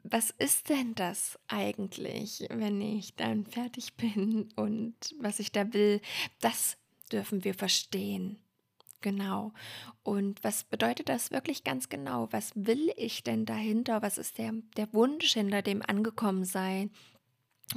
was 0.03 0.32
ist 0.32 0.70
denn 0.70 0.96
das 0.96 1.38
eigentlich, 1.48 2.48
wenn 2.50 2.82
ich 2.82 3.15
dann 3.15 3.46
fertig 3.46 3.94
bin 3.98 4.50
und 4.56 4.96
was 5.20 5.39
ich 5.39 5.51
da 5.51 5.72
will, 5.74 6.01
das 6.41 6.77
dürfen 7.12 7.44
wir 7.44 7.53
verstehen. 7.53 8.39
Genau. 9.01 9.53
Und 10.03 10.44
was 10.44 10.63
bedeutet 10.65 11.08
das 11.10 11.32
wirklich 11.32 11.63
ganz 11.63 11.89
genau? 11.89 12.27
Was 12.32 12.51
will 12.56 12.91
ich 12.98 13.24
denn 13.24 13.46
dahinter? 13.46 14.01
Was 14.01 14.18
ist 14.18 14.38
der, 14.38 14.53
der 14.75 14.94
Wunsch 14.94 15.34
hinter 15.34 15.62
dem 15.62 15.82
Angekommensein? 15.82 16.91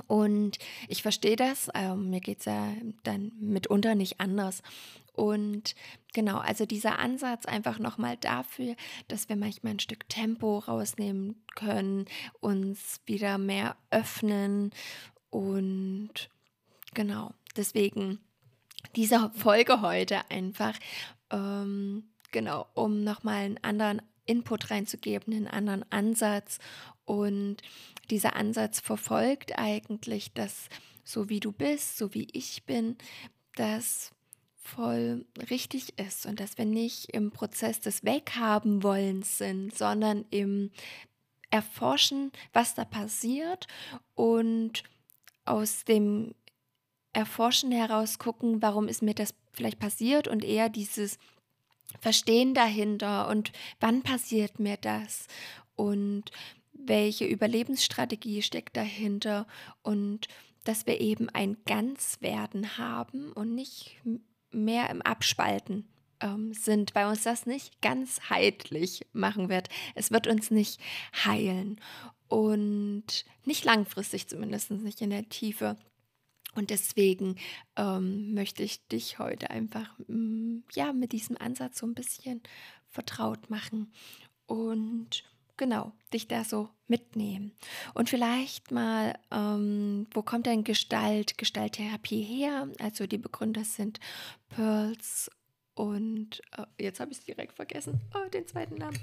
Und 0.06 0.58
ich 0.88 1.02
verstehe 1.02 1.36
das, 1.36 1.68
äh, 1.68 1.94
mir 1.94 2.20
geht 2.20 2.40
es 2.40 2.44
ja 2.46 2.72
dann 3.02 3.32
mitunter 3.38 3.94
nicht 3.94 4.20
anders. 4.20 4.62
Und 5.12 5.74
genau, 6.14 6.38
also 6.38 6.64
dieser 6.64 6.98
Ansatz 6.98 7.44
einfach 7.44 7.78
nochmal 7.78 8.16
dafür, 8.16 8.74
dass 9.08 9.28
wir 9.28 9.36
manchmal 9.36 9.74
ein 9.74 9.80
Stück 9.80 10.08
Tempo 10.08 10.58
rausnehmen 10.58 11.44
können, 11.54 12.06
uns 12.40 13.00
wieder 13.04 13.36
mehr 13.36 13.76
öffnen 13.90 14.70
und 15.28 16.30
genau, 16.94 17.32
deswegen 17.56 18.20
dieser 18.96 19.30
Folge 19.30 19.80
heute 19.80 20.30
einfach, 20.30 20.74
ähm, 21.30 22.04
genau, 22.30 22.66
um 22.74 23.04
nochmal 23.04 23.44
einen 23.44 23.58
anderen 23.62 24.02
Input 24.26 24.70
reinzugeben, 24.70 25.34
einen 25.34 25.48
anderen 25.48 25.84
Ansatz. 25.90 26.58
Und 27.04 27.58
dieser 28.10 28.36
Ansatz 28.36 28.80
verfolgt 28.80 29.58
eigentlich, 29.58 30.32
dass 30.32 30.68
so 31.04 31.28
wie 31.28 31.40
du 31.40 31.52
bist, 31.52 31.98
so 31.98 32.14
wie 32.14 32.28
ich 32.32 32.64
bin, 32.64 32.96
das 33.56 34.12
voll 34.62 35.26
richtig 35.50 35.98
ist 35.98 36.24
und 36.24 36.38
dass 36.38 36.56
wir 36.56 36.64
nicht 36.64 37.06
im 37.06 37.32
Prozess 37.32 37.80
des 37.80 38.04
Weghaben 38.04 38.82
wollens 38.82 39.38
sind, 39.38 39.76
sondern 39.76 40.24
im 40.30 40.70
Erforschen, 41.50 42.30
was 42.52 42.74
da 42.74 42.84
passiert 42.84 43.66
und 44.14 44.84
aus 45.44 45.84
dem 45.84 46.34
Erforschen 47.12 47.72
heraus 47.72 48.18
gucken, 48.18 48.62
warum 48.62 48.88
ist 48.88 49.02
mir 49.02 49.14
das 49.14 49.34
vielleicht 49.52 49.78
passiert 49.78 50.28
und 50.28 50.44
eher 50.44 50.68
dieses 50.68 51.18
Verstehen 52.00 52.54
dahinter 52.54 53.28
und 53.28 53.52
wann 53.80 54.02
passiert 54.02 54.58
mir 54.58 54.76
das 54.78 55.26
und 55.76 56.30
welche 56.72 57.26
Überlebensstrategie 57.26 58.42
steckt 58.42 58.76
dahinter 58.76 59.46
und 59.82 60.28
dass 60.64 60.86
wir 60.86 61.00
eben 61.00 61.28
ein 61.28 61.56
Ganzwerden 61.66 62.78
haben 62.78 63.32
und 63.32 63.54
nicht 63.54 63.96
mehr 64.50 64.90
im 64.90 65.02
Abspalten 65.02 65.88
ähm, 66.20 66.54
sind, 66.54 66.94
weil 66.94 67.06
uns 67.06 67.24
das 67.24 67.46
nicht 67.46 67.82
ganzheitlich 67.82 69.06
machen 69.12 69.48
wird. 69.48 69.68
Es 69.94 70.10
wird 70.10 70.26
uns 70.26 70.50
nicht 70.50 70.80
heilen 71.24 71.80
und 72.28 73.24
nicht 73.44 73.64
langfristig 73.64 74.28
zumindest 74.28 74.70
nicht 74.70 75.00
in 75.00 75.10
der 75.10 75.28
Tiefe. 75.28 75.76
Und 76.54 76.70
deswegen 76.70 77.36
ähm, 77.76 78.34
möchte 78.34 78.62
ich 78.62 78.86
dich 78.88 79.18
heute 79.18 79.50
einfach 79.50 79.98
mm, 80.06 80.58
ja, 80.74 80.92
mit 80.92 81.12
diesem 81.12 81.36
Ansatz 81.38 81.78
so 81.78 81.86
ein 81.86 81.94
bisschen 81.94 82.42
vertraut 82.90 83.48
machen 83.48 83.90
und 84.46 85.24
genau, 85.56 85.92
dich 86.12 86.28
da 86.28 86.44
so 86.44 86.68
mitnehmen. 86.88 87.52
Und 87.94 88.10
vielleicht 88.10 88.70
mal, 88.70 89.18
ähm, 89.30 90.06
wo 90.12 90.22
kommt 90.22 90.46
denn 90.46 90.64
Gestalt, 90.64 91.38
Gestalttherapie 91.38 92.22
her? 92.22 92.68
Also 92.78 93.06
die 93.06 93.18
Begründer 93.18 93.64
sind 93.64 93.98
Pearls 94.48 95.30
und 95.74 96.42
äh, 96.56 96.66
jetzt 96.78 97.00
habe 97.00 97.12
ich 97.12 97.18
es 97.18 97.24
direkt 97.24 97.54
vergessen, 97.54 98.00
oh, 98.14 98.28
den 98.28 98.46
zweiten 98.46 98.74
Namen. 98.74 98.98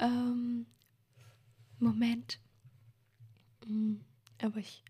Ähm, 0.00 0.66
Moment. 1.78 2.40
Hm, 3.64 4.00
aber 4.42 4.58
ich 4.58 4.82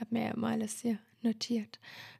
habe 0.00 0.14
mir 0.14 0.26
ja 0.26 0.36
mal 0.36 0.52
alles 0.52 0.80
hier 0.80 0.98
notiert. 1.22 1.78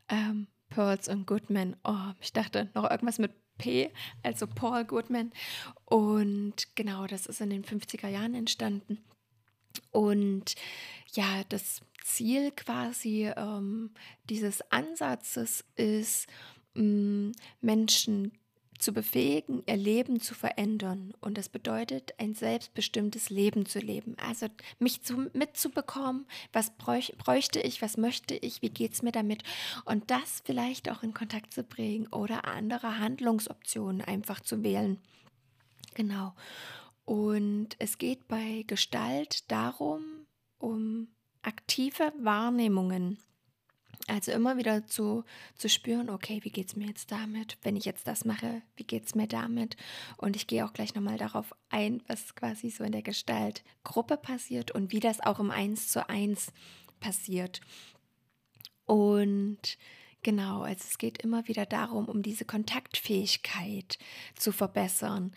Ähm, 0.08 0.46
Pearls 0.68 1.08
und 1.08 1.26
Goodman. 1.26 1.76
Oh, 1.84 2.12
ich 2.20 2.32
dachte 2.32 2.70
noch 2.74 2.90
irgendwas 2.90 3.18
mit 3.18 3.32
P, 3.58 3.90
also 4.22 4.46
Paul 4.46 4.84
Goodman. 4.84 5.32
Und 5.84 6.74
genau, 6.74 7.06
das 7.06 7.26
ist 7.26 7.40
in 7.40 7.50
den 7.50 7.64
50er 7.64 8.08
Jahren 8.08 8.34
entstanden. 8.34 9.04
Und 9.90 10.54
ja, 11.12 11.42
das 11.48 11.80
Ziel 12.02 12.50
quasi 12.52 13.30
ähm, 13.36 13.90
dieses 14.28 14.62
Ansatzes 14.70 15.64
ist, 15.76 16.28
ähm, 16.74 17.32
Menschen 17.60 18.32
zu 18.78 18.92
befähigen, 18.92 19.62
ihr 19.66 19.76
Leben 19.76 20.20
zu 20.20 20.34
verändern. 20.34 21.12
Und 21.20 21.38
das 21.38 21.48
bedeutet, 21.48 22.14
ein 22.18 22.34
selbstbestimmtes 22.34 23.30
Leben 23.30 23.66
zu 23.66 23.78
leben. 23.78 24.16
Also 24.18 24.46
mich 24.78 25.02
zu, 25.02 25.28
mitzubekommen, 25.32 26.26
was 26.52 26.76
bräuch, 26.76 27.14
bräuchte 27.18 27.60
ich, 27.60 27.82
was 27.82 27.96
möchte 27.96 28.34
ich, 28.34 28.62
wie 28.62 28.70
geht 28.70 28.92
es 28.92 29.02
mir 29.02 29.12
damit. 29.12 29.42
Und 29.84 30.10
das 30.10 30.42
vielleicht 30.44 30.90
auch 30.90 31.02
in 31.02 31.14
Kontakt 31.14 31.52
zu 31.52 31.62
bringen 31.62 32.06
oder 32.08 32.44
andere 32.46 32.98
Handlungsoptionen 32.98 34.00
einfach 34.02 34.40
zu 34.40 34.62
wählen. 34.62 34.98
Genau. 35.94 36.34
Und 37.04 37.76
es 37.78 37.98
geht 37.98 38.28
bei 38.28 38.64
Gestalt 38.66 39.50
darum, 39.50 40.26
um 40.58 41.08
aktive 41.42 42.12
Wahrnehmungen 42.18 43.18
Also 44.08 44.30
immer 44.30 44.56
wieder 44.56 44.86
zu, 44.86 45.24
zu 45.56 45.68
spüren, 45.68 46.10
okay, 46.10 46.38
wie 46.42 46.50
geht 46.50 46.68
es 46.68 46.76
mir 46.76 46.86
jetzt 46.86 47.10
damit? 47.10 47.58
Wenn 47.62 47.74
ich 47.74 47.84
jetzt 47.84 48.06
das 48.06 48.24
mache, 48.24 48.62
wie 48.76 48.84
geht 48.84 49.06
es 49.06 49.16
mir 49.16 49.26
damit? 49.26 49.76
Und 50.16 50.36
ich 50.36 50.46
gehe 50.46 50.64
auch 50.64 50.72
gleich 50.72 50.94
nochmal 50.94 51.18
darauf 51.18 51.52
ein, 51.70 52.02
was 52.06 52.36
quasi 52.36 52.70
so 52.70 52.84
in 52.84 52.92
der 52.92 53.02
Gestalt 53.02 53.64
Gruppe 53.82 54.16
passiert 54.16 54.70
und 54.70 54.92
wie 54.92 55.00
das 55.00 55.20
auch 55.20 55.40
im 55.40 55.50
Eins 55.50 55.88
zu 55.88 56.08
eins 56.08 56.52
passiert. 57.00 57.60
Und 58.84 59.76
Genau, 60.26 60.62
also 60.62 60.84
es 60.88 60.98
geht 60.98 61.22
immer 61.22 61.46
wieder 61.46 61.66
darum, 61.66 62.08
um 62.08 62.20
diese 62.20 62.44
Kontaktfähigkeit 62.44 63.96
zu 64.34 64.50
verbessern. 64.50 65.32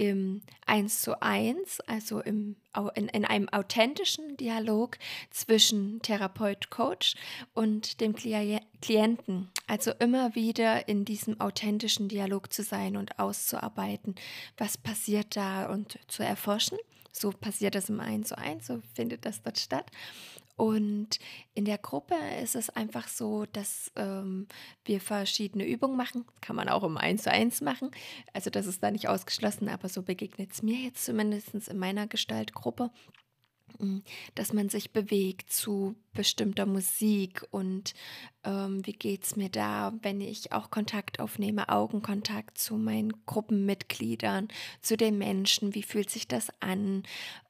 Im 0.00 0.40
Eins 0.64 1.02
zu 1.02 1.20
eins, 1.20 1.80
also 1.80 2.20
im, 2.20 2.56
in, 2.94 3.08
in 3.08 3.26
einem 3.26 3.50
authentischen 3.50 4.38
Dialog 4.38 4.96
zwischen 5.28 6.00
Therapeut, 6.00 6.70
Coach 6.70 7.16
und 7.52 8.00
dem 8.00 8.14
Klienten. 8.14 9.50
Also 9.66 9.90
immer 9.98 10.34
wieder 10.34 10.88
in 10.88 11.04
diesem 11.04 11.38
authentischen 11.38 12.08
Dialog 12.08 12.50
zu 12.50 12.62
sein 12.62 12.96
und 12.96 13.18
auszuarbeiten, 13.18 14.14
was 14.56 14.78
passiert 14.78 15.36
da 15.36 15.70
und 15.70 15.98
zu 16.08 16.22
erforschen. 16.22 16.78
So 17.12 17.30
passiert 17.30 17.74
das 17.74 17.90
im 17.90 18.00
1 18.00 18.28
zu 18.28 18.38
1, 18.38 18.68
so 18.68 18.80
findet 18.94 19.26
das 19.26 19.42
dort 19.42 19.58
statt. 19.58 19.90
Und 20.60 21.20
in 21.54 21.64
der 21.64 21.78
Gruppe 21.78 22.14
ist 22.42 22.54
es 22.54 22.68
einfach 22.68 23.08
so, 23.08 23.46
dass 23.46 23.90
ähm, 23.96 24.46
wir 24.84 25.00
verschiedene 25.00 25.66
Übungen 25.66 25.96
machen. 25.96 26.26
Kann 26.42 26.54
man 26.54 26.68
auch 26.68 26.84
im 26.84 26.98
1 26.98 27.22
zu 27.22 27.30
1 27.30 27.62
machen. 27.62 27.90
Also 28.34 28.50
das 28.50 28.66
ist 28.66 28.82
da 28.82 28.90
nicht 28.90 29.08
ausgeschlossen, 29.08 29.70
aber 29.70 29.88
so 29.88 30.02
begegnet 30.02 30.52
es 30.52 30.62
mir 30.62 30.76
jetzt 30.76 31.06
zumindest 31.06 31.54
in 31.54 31.78
meiner 31.78 32.06
Gestaltgruppe. 32.06 32.90
Dass 34.34 34.52
man 34.52 34.68
sich 34.68 34.92
bewegt 34.92 35.52
zu 35.52 35.94
bestimmter 36.12 36.66
Musik 36.66 37.46
und 37.50 37.94
ähm, 38.44 38.84
wie 38.86 38.92
geht 38.92 39.24
es 39.24 39.36
mir 39.36 39.48
da, 39.48 39.92
wenn 40.02 40.20
ich 40.20 40.52
auch 40.52 40.70
Kontakt 40.70 41.20
aufnehme, 41.20 41.68
Augenkontakt 41.68 42.58
zu 42.58 42.76
meinen 42.76 43.24
Gruppenmitgliedern, 43.26 44.48
zu 44.80 44.96
den 44.96 45.18
Menschen, 45.18 45.74
wie 45.74 45.82
fühlt 45.82 46.10
sich 46.10 46.26
das 46.26 46.48
an, 46.60 47.04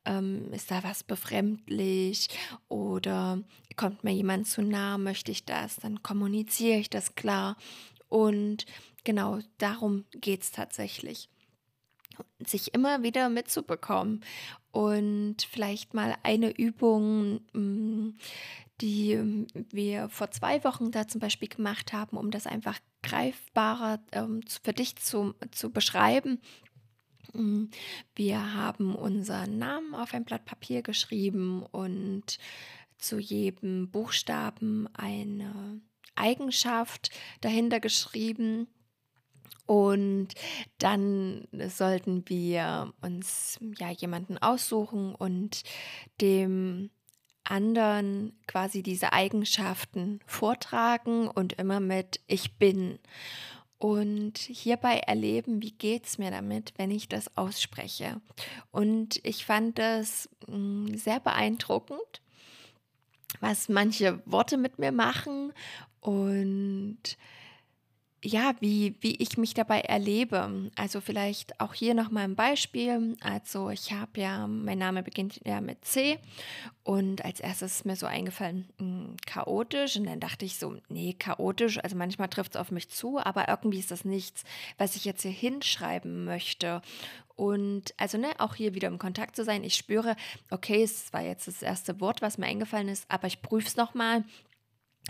ähm, 0.05 0.53
ist 0.53 0.71
da 0.71 0.83
was 0.85 1.03
befremdlich 1.03 2.29
oder 2.69 3.43
kommt 3.77 4.05
mir 4.05 4.13
jemand 4.13 4.47
zu 4.47 4.63
nah, 4.63 4.99
möchte 4.99 5.33
ich 5.33 5.45
das, 5.45 5.77
dann 5.77 6.03
kommuniziere 6.03 6.79
ich 6.79 6.91
das 6.91 7.15
klar. 7.15 7.57
Und 8.09 8.67
genau 9.05 9.39
darum 9.59 10.05
geht 10.13 10.43
es 10.43 10.51
tatsächlich 10.51 11.31
sich 12.47 12.75
immer 12.75 13.03
wieder 13.03 13.29
mitzubekommen 13.29 14.23
und 14.73 15.37
vielleicht 15.50 15.95
mal 15.95 16.15
eine 16.23 16.57
Übung, 16.57 17.41
mm, 17.53 18.17
die 18.81 19.47
wir 19.71 20.09
vor 20.09 20.31
zwei 20.31 20.65
Wochen 20.65 20.91
da 20.91 21.07
zum 21.07 21.21
Beispiel 21.21 21.49
gemacht 21.49 21.93
haben, 21.93 22.17
um 22.17 22.31
das 22.31 22.47
einfach 22.47 22.79
greifbarer 23.03 24.00
ähm, 24.12 24.43
für 24.62 24.73
dich 24.73 24.97
zu, 24.97 25.35
zu 25.50 25.71
beschreiben. 25.71 26.41
Mm, 27.33 27.67
wir 28.15 28.55
haben 28.55 28.95
unseren 28.95 29.59
Namen 29.59 29.95
auf 29.95 30.15
ein 30.15 30.25
Blatt 30.25 30.45
Papier 30.45 30.83
geschrieben 30.83 31.62
und 31.62 32.39
zu 32.99 33.19
jedem 33.19 33.91
Buchstaben 33.91 34.89
eine 34.95 35.81
Eigenschaft 36.15 37.11
dahinter 37.41 37.81
geschrieben 37.81 38.67
und 39.71 40.31
dann 40.79 41.47
sollten 41.69 42.29
wir 42.29 42.93
uns 43.03 43.61
ja 43.79 43.89
jemanden 43.93 44.37
aussuchen 44.37 45.15
und 45.15 45.62
dem 46.21 46.91
anderen 47.45 48.37
quasi 48.49 48.83
diese 48.83 49.12
Eigenschaften 49.12 50.19
vortragen 50.27 51.29
und 51.29 51.53
immer 51.53 51.79
mit 51.79 52.19
Ich 52.27 52.59
bin. 52.59 52.99
Und 53.79 54.39
hierbei 54.39 54.99
erleben, 55.07 55.62
wie 55.62 55.71
geht 55.71 56.05
es 56.05 56.19
mir 56.19 56.33
damit, 56.33 56.73
wenn 56.77 56.91
ich 56.91 57.09
das 57.09 57.37
ausspreche. 57.37 58.21
Und 58.73 59.21
ich 59.25 59.45
fand 59.45 59.79
das 59.79 60.29
hm, 60.49 60.97
sehr 60.97 61.21
beeindruckend, 61.21 62.23
was 63.38 63.68
manche 63.68 64.21
Worte 64.27 64.57
mit 64.57 64.81
mir 64.81 64.90
machen 64.90 65.53
und 66.01 67.16
ja, 68.22 68.54
wie, 68.61 68.96
wie 69.00 69.16
ich 69.16 69.38
mich 69.38 69.54
dabei 69.54 69.80
erlebe. 69.80 70.70
Also 70.76 71.00
vielleicht 71.00 71.59
auch 71.61 71.72
hier 71.72 71.94
nochmal 71.94 72.24
ein 72.24 72.37
Beispiel. 72.37 73.16
Also 73.20 73.70
ich 73.70 73.92
habe 73.92 74.20
ja, 74.20 74.46
mein 74.46 74.78
Name 74.78 75.02
beginnt 75.02 75.40
ja 75.46 75.61
mit 75.61 75.85
C 75.85 76.18
und 76.85 77.24
als 77.24 77.40
erstes 77.40 77.76
ist 77.76 77.87
mir 77.87 77.96
so 77.96 78.06
eingefallen, 78.06 78.68
mh, 78.78 78.85
hm, 78.87 79.16
chaotisch 79.26 79.96
und 79.96 80.04
dann 80.04 80.20
dachte 80.20 80.44
ich 80.44 80.59
so, 80.59 80.76
nee, 80.88 81.14
chaotisch, 81.18 81.83
also 81.83 81.96
manchmal 81.96 82.28
trifft 82.28 82.54
es 82.54 82.61
auf 82.61 82.70
mich 82.70 82.90
zu, 82.90 83.18
aber 83.18 83.48
irgendwie 83.48 83.78
ist 83.78 83.90
das 83.90 84.04
nichts, 84.04 84.44
was 84.76 84.96
ich 84.96 85.04
jetzt 85.04 85.22
hier 85.22 85.30
hinschreiben 85.30 86.24
möchte. 86.24 86.83
Und 87.37 87.94
also 87.96 88.18
ne, 88.18 88.28
auch 88.37 88.54
hier 88.54 88.74
wieder 88.74 88.88
im 88.88 88.98
Kontakt 88.98 89.35
zu 89.35 89.44
sein. 89.44 89.64
Ich 89.64 89.74
spüre, 89.74 90.14
okay, 90.50 90.83
es 90.83 91.11
war 91.14 91.22
jetzt 91.22 91.48
das 91.48 91.62
erste 91.62 91.98
Wort, 91.98 92.20
was 92.20 92.37
mir 92.37 92.44
eingefallen 92.44 92.88
ist, 92.88 93.06
aber 93.09 93.28
ich 93.28 93.40
prüfe 93.40 93.66
es 93.66 93.76
nochmal 93.76 94.24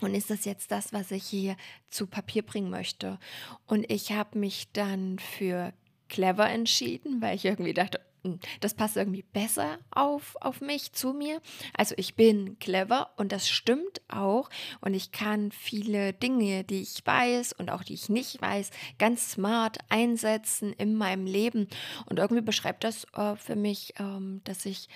und 0.01 0.15
ist 0.15 0.31
das 0.31 0.45
jetzt 0.45 0.71
das, 0.71 0.93
was 0.93 1.11
ich 1.11 1.25
hier 1.25 1.57
zu 1.91 2.07
Papier 2.07 2.43
bringen 2.43 2.71
möchte? 2.71 3.19
Und 3.67 3.91
ich 3.91 4.13
habe 4.13 4.39
mich 4.39 4.73
dann 4.73 5.19
für 5.19 5.73
clever 6.09 6.49
entschieden, 6.49 7.21
weil 7.21 7.37
ich 7.37 7.45
irgendwie 7.45 7.75
dachte, 7.75 8.01
hm, 8.23 8.39
das 8.61 8.75
passt 8.75 8.97
irgendwie 8.97 9.23
besser 9.23 9.79
auf, 9.91 10.37
auf 10.41 10.61
mich, 10.61 10.93
zu 10.93 11.13
mir. 11.13 11.41
Also 11.75 11.95
ich 11.97 12.17
bin 12.17 12.59
clever 12.59 13.11
und 13.17 13.33
das 13.33 13.49
stimmt 13.49 14.03
auch. 14.09 14.51
Und 14.81 14.95
ich 14.95 15.13
kann 15.13 15.53
viele 15.53 16.13
Dinge, 16.13 16.65
die 16.65 16.83
ich 16.83 17.01
weiß 17.05 17.55
und 17.55 17.71
auch 17.71 17.83
die 17.83 17.95
ich 17.95 18.09
nicht 18.09 18.41
weiß, 18.43 18.71
ganz 18.99 19.33
smart 19.33 19.79
einsetzen 19.89 20.73
in 20.75 20.97
meinem 20.97 21.25
Leben. 21.25 21.69
Und 22.07 22.19
irgendwie 22.19 22.43
beschreibt 22.43 22.85
das 22.85 23.05
äh, 23.15 23.37
für 23.37 23.57
mich, 23.57 23.95
ähm, 23.99 24.43
dass 24.45 24.67
ich 24.67 24.89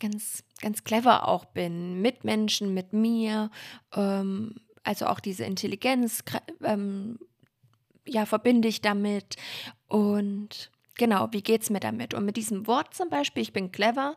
ganz, 0.00 0.44
ganz 0.60 0.84
clever 0.84 1.28
auch 1.28 1.44
bin, 1.46 2.00
mit 2.00 2.24
Menschen, 2.24 2.74
mit 2.74 2.92
mir, 2.92 3.50
ähm, 3.94 4.56
also 4.84 5.06
auch 5.06 5.20
diese 5.20 5.44
Intelligenz, 5.44 6.22
ähm, 6.62 7.18
ja, 8.06 8.24
verbinde 8.26 8.68
ich 8.68 8.80
damit 8.80 9.36
und 9.86 10.70
genau, 10.96 11.28
wie 11.32 11.42
geht 11.42 11.62
es 11.62 11.70
mir 11.70 11.80
damit? 11.80 12.14
Und 12.14 12.24
mit 12.24 12.36
diesem 12.36 12.66
Wort 12.66 12.94
zum 12.94 13.08
Beispiel, 13.08 13.42
ich 13.42 13.52
bin 13.52 13.72
clever, 13.72 14.16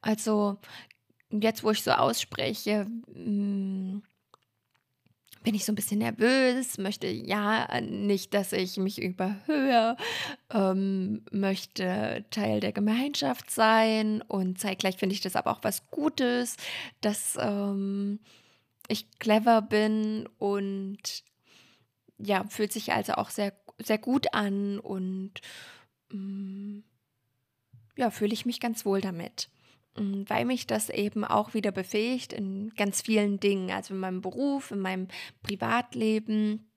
also 0.00 0.58
jetzt, 1.30 1.64
wo 1.64 1.70
ich 1.70 1.82
so 1.82 1.92
ausspreche, 1.92 2.86
mh, 3.14 3.30
mm, 3.30 4.02
bin 5.42 5.54
ich 5.54 5.64
so 5.64 5.72
ein 5.72 5.76
bisschen 5.76 5.98
nervös, 5.98 6.78
möchte 6.78 7.08
ja 7.08 7.80
nicht, 7.80 8.34
dass 8.34 8.52
ich 8.52 8.76
mich 8.76 9.00
überhöhe, 9.00 9.96
ähm, 10.50 11.24
möchte 11.30 12.24
Teil 12.30 12.60
der 12.60 12.72
Gemeinschaft 12.72 13.50
sein 13.50 14.22
und 14.22 14.58
zeitgleich 14.58 14.96
finde 14.96 15.14
ich 15.14 15.20
das 15.20 15.36
aber 15.36 15.50
auch 15.50 15.60
was 15.62 15.90
Gutes, 15.90 16.56
dass 17.00 17.36
ähm, 17.40 18.20
ich 18.88 19.10
clever 19.18 19.62
bin 19.62 20.28
und 20.38 21.24
ja, 22.18 22.44
fühlt 22.44 22.72
sich 22.72 22.92
also 22.92 23.14
auch 23.14 23.30
sehr, 23.30 23.52
sehr 23.78 23.98
gut 23.98 24.32
an 24.34 24.78
und 24.78 25.40
ähm, 26.12 26.84
ja, 27.96 28.10
fühle 28.10 28.32
ich 28.32 28.46
mich 28.46 28.60
ganz 28.60 28.84
wohl 28.84 29.00
damit. 29.00 29.48
Mm, 29.96 30.24
weil 30.26 30.44
mich 30.44 30.66
das 30.66 30.88
eben 30.88 31.24
auch 31.24 31.54
wieder 31.54 31.72
befähigt 31.72 32.32
in 32.32 32.70
ganz 32.76 33.02
vielen 33.02 33.40
Dingen, 33.40 33.70
also 33.70 33.94
in 33.94 34.00
meinem 34.00 34.20
Beruf, 34.20 34.70
in 34.70 34.80
meinem 34.80 35.08
Privatleben. 35.42 36.70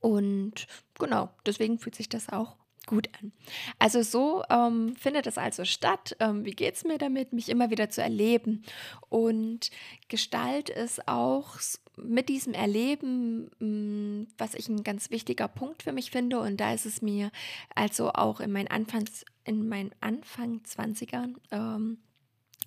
Und 0.00 0.66
genau, 0.98 1.30
deswegen 1.44 1.78
fühlt 1.78 1.96
sich 1.96 2.08
das 2.08 2.28
auch 2.28 2.56
gut 2.86 3.08
an. 3.20 3.32
Also 3.80 4.02
so 4.02 4.44
ähm, 4.48 4.94
findet 4.94 5.26
es 5.26 5.38
also 5.38 5.64
statt. 5.64 6.16
Ähm, 6.20 6.44
wie 6.44 6.52
geht 6.52 6.76
es 6.76 6.84
mir 6.84 6.98
damit, 6.98 7.32
mich 7.32 7.48
immer 7.48 7.70
wieder 7.70 7.90
zu 7.90 8.00
erleben? 8.00 8.62
Und 9.08 9.70
Gestalt 10.08 10.68
ist 10.70 11.08
auch 11.08 11.56
mit 11.96 12.28
diesem 12.28 12.54
Erleben, 12.54 13.50
mh, 13.58 13.66
mm, 13.66 14.28
was 14.38 14.54
ich 14.54 14.68
ein 14.68 14.84
ganz 14.84 15.10
wichtiger 15.10 15.48
Punkt 15.48 15.82
für 15.82 15.92
mich 15.92 16.12
finde. 16.12 16.38
Und 16.38 16.58
da 16.58 16.72
ist 16.72 16.86
es 16.86 17.02
mir 17.02 17.32
also 17.74 18.12
auch 18.12 18.38
in 18.38 18.52
meinen 18.52 18.68
Anfangs, 18.68 19.24
in 19.42 19.68
meinen 19.68 19.90
Anfang 20.00 20.60
20ern 20.60 21.34
ähm, 21.50 21.98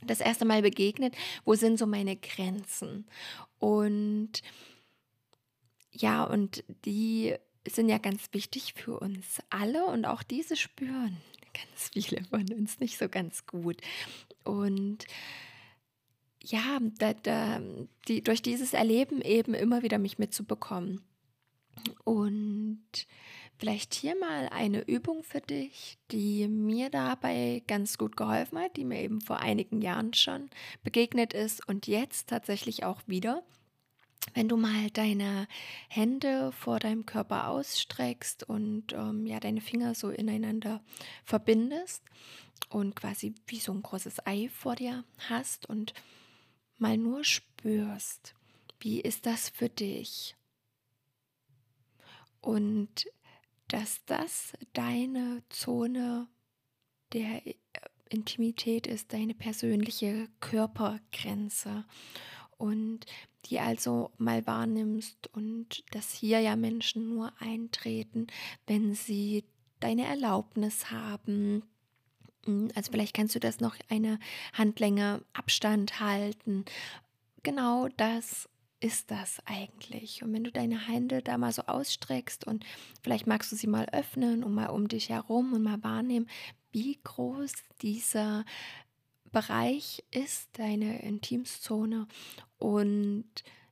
das 0.06 0.22
erste 0.22 0.46
Mal 0.46 0.62
begegnet, 0.62 1.16
wo 1.46 1.56
sind 1.56 1.78
so 1.78 1.86
meine 1.86 2.16
Grenzen? 2.16 3.06
Und 3.58 4.42
ja, 5.92 6.24
und 6.24 6.64
die 6.86 7.36
sind 7.68 7.90
ja 7.90 7.98
ganz 7.98 8.30
wichtig 8.32 8.74
für 8.74 9.00
uns 9.00 9.40
alle 9.50 9.86
und 9.86 10.06
auch 10.06 10.24
diese 10.24 10.56
spüren 10.56 11.18
ganz 11.54 11.90
viele 11.94 12.24
von 12.26 12.46
uns 12.54 12.80
nicht 12.80 12.98
so 12.98 13.10
ganz 13.10 13.46
gut. 13.46 13.78
Und 14.44 15.06
ja, 16.42 16.80
da, 16.98 17.14
da, 17.14 17.62
die, 18.08 18.24
durch 18.24 18.42
dieses 18.42 18.74
Erleben 18.74 19.22
eben 19.22 19.54
immer 19.54 19.84
wieder 19.84 20.00
mich 20.00 20.18
mitzubekommen. 20.18 21.02
Und 22.04 22.82
Vielleicht 23.60 23.94
hier 23.94 24.18
mal 24.18 24.48
eine 24.54 24.88
Übung 24.88 25.22
für 25.22 25.42
dich, 25.42 25.98
die 26.12 26.48
mir 26.48 26.90
dabei 26.90 27.62
ganz 27.68 27.98
gut 27.98 28.16
geholfen 28.16 28.58
hat, 28.58 28.78
die 28.78 28.86
mir 28.86 29.02
eben 29.02 29.20
vor 29.20 29.40
einigen 29.40 29.82
Jahren 29.82 30.14
schon 30.14 30.50
begegnet 30.82 31.34
ist 31.34 31.68
und 31.68 31.86
jetzt 31.86 32.30
tatsächlich 32.30 32.86
auch 32.86 33.02
wieder. 33.06 33.44
wenn 34.34 34.48
du 34.48 34.56
mal 34.58 34.90
deine 34.92 35.48
Hände 35.90 36.52
vor 36.54 36.80
deinem 36.80 37.06
Körper 37.06 37.50
ausstreckst 37.50 38.44
und 38.44 38.94
ähm, 38.94 39.26
ja 39.26 39.40
deine 39.40 39.60
Finger 39.62 39.96
so 39.96 40.10
ineinander 40.10 40.82
verbindest 41.26 42.04
und 42.70 42.96
quasi 42.96 43.34
wie 43.48 43.60
so 43.60 43.74
ein 43.74 43.82
großes 43.82 44.26
Ei 44.26 44.50
vor 44.54 44.76
dir 44.76 45.04
hast 45.30 45.68
und 45.68 45.94
mal 46.78 46.98
nur 46.98 47.24
spürst, 47.26 48.36
wie 48.80 49.02
ist 49.02 49.26
das 49.26 49.50
für 49.50 49.70
dich? 49.70 50.36
Und 52.42 53.08
dass 53.70 54.04
das 54.06 54.54
deine 54.74 55.44
Zone 55.50 56.28
der 57.14 57.42
Intimität 58.10 58.88
ist, 58.88 59.14
deine 59.14 59.34
persönliche 59.34 60.28
Körpergrenze 60.40 61.86
und 62.58 63.06
die 63.46 63.60
also 63.60 64.12
mal 64.18 64.46
wahrnimmst 64.46 65.28
und 65.34 65.84
dass 65.92 66.12
hier 66.12 66.40
ja 66.40 66.56
Menschen 66.56 67.10
nur 67.10 67.32
eintreten, 67.40 68.28
wenn 68.68 68.94
sie 68.94 69.46
deine 69.80 70.06
Erlaubnis 70.06 70.92
haben. 70.92 71.64
Hm, 72.46 72.70
also 72.76 72.92
vielleicht 72.92 73.16
kannst 73.16 73.36
du 73.36 73.40
das 73.40 73.60
noch 73.60 73.78
eine 73.88 74.20
Handlänge 74.54 75.24
Abstand 75.34 76.00
halten. 76.00 76.66
Genau 77.44 77.88
das 77.96 78.50
ist 78.80 79.12
das 79.12 79.42
eigentlich? 79.46 80.24
Und 80.24 80.34
wenn 80.34 80.44
du 80.44 80.52
deine 80.52 80.88
Hände 80.88 81.22
da 81.22 81.38
mal 81.38 81.52
so 81.52 81.64
ausstreckst 81.64 82.48
und 82.48 82.66
vielleicht 83.02 83.28
magst 83.28 83.52
du 83.52 83.56
sie 83.56 83.68
mal 83.68 83.88
öffnen 83.92 84.44
und 84.44 84.54
mal 84.54 84.68
um 84.68 84.88
dich 84.88 85.10
herum 85.10 85.54
und 85.54 85.64
mal 85.64 85.84
wahrnehmen, 85.84 86.30
wie 86.72 87.00
groß 87.04 87.52
dieser 87.82 88.46
Bereich 89.32 90.04
ist, 90.12 90.50
deine 90.58 91.02
Intimszone 91.02 92.08
und 92.58 93.30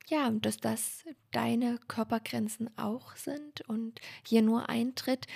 ja, 0.07 0.29
dass 0.31 0.57
das 0.57 1.03
deine 1.31 1.79
Körpergrenzen 1.87 2.69
auch 2.77 3.15
sind 3.15 3.61
und 3.67 3.99
hier 4.25 4.41
nur 4.41 4.69
eintritt, 4.69 5.27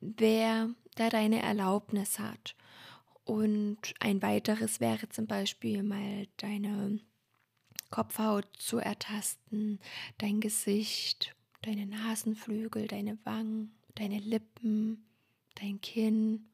wer 0.00 0.70
da 0.96 1.08
deine 1.08 1.40
Erlaubnis 1.40 2.18
hat. 2.18 2.54
Und 3.24 3.94
ein 4.00 4.20
weiteres 4.20 4.80
wäre 4.80 5.08
zum 5.08 5.26
Beispiel 5.26 5.82
mal 5.82 6.26
deine 6.36 7.00
Kopfhaut 7.92 8.48
zu 8.56 8.78
ertasten, 8.78 9.78
dein 10.18 10.40
Gesicht, 10.40 11.36
deine 11.60 11.86
Nasenflügel, 11.86 12.88
deine 12.88 13.18
Wangen, 13.24 13.78
deine 13.94 14.18
Lippen, 14.18 15.04
dein 15.54 15.80
Kinn, 15.80 16.48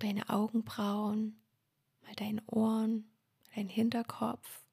deine 0.00 0.28
Augenbrauen, 0.28 1.40
mal 2.02 2.14
deine 2.16 2.42
Ohren, 2.46 3.08
dein 3.54 3.68
Hinterkopf. 3.68 4.64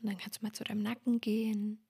Und 0.00 0.08
dann 0.08 0.18
kannst 0.18 0.40
du 0.40 0.46
mal 0.46 0.52
zu 0.52 0.64
deinem 0.64 0.82
Nacken 0.82 1.20
gehen. 1.20 1.84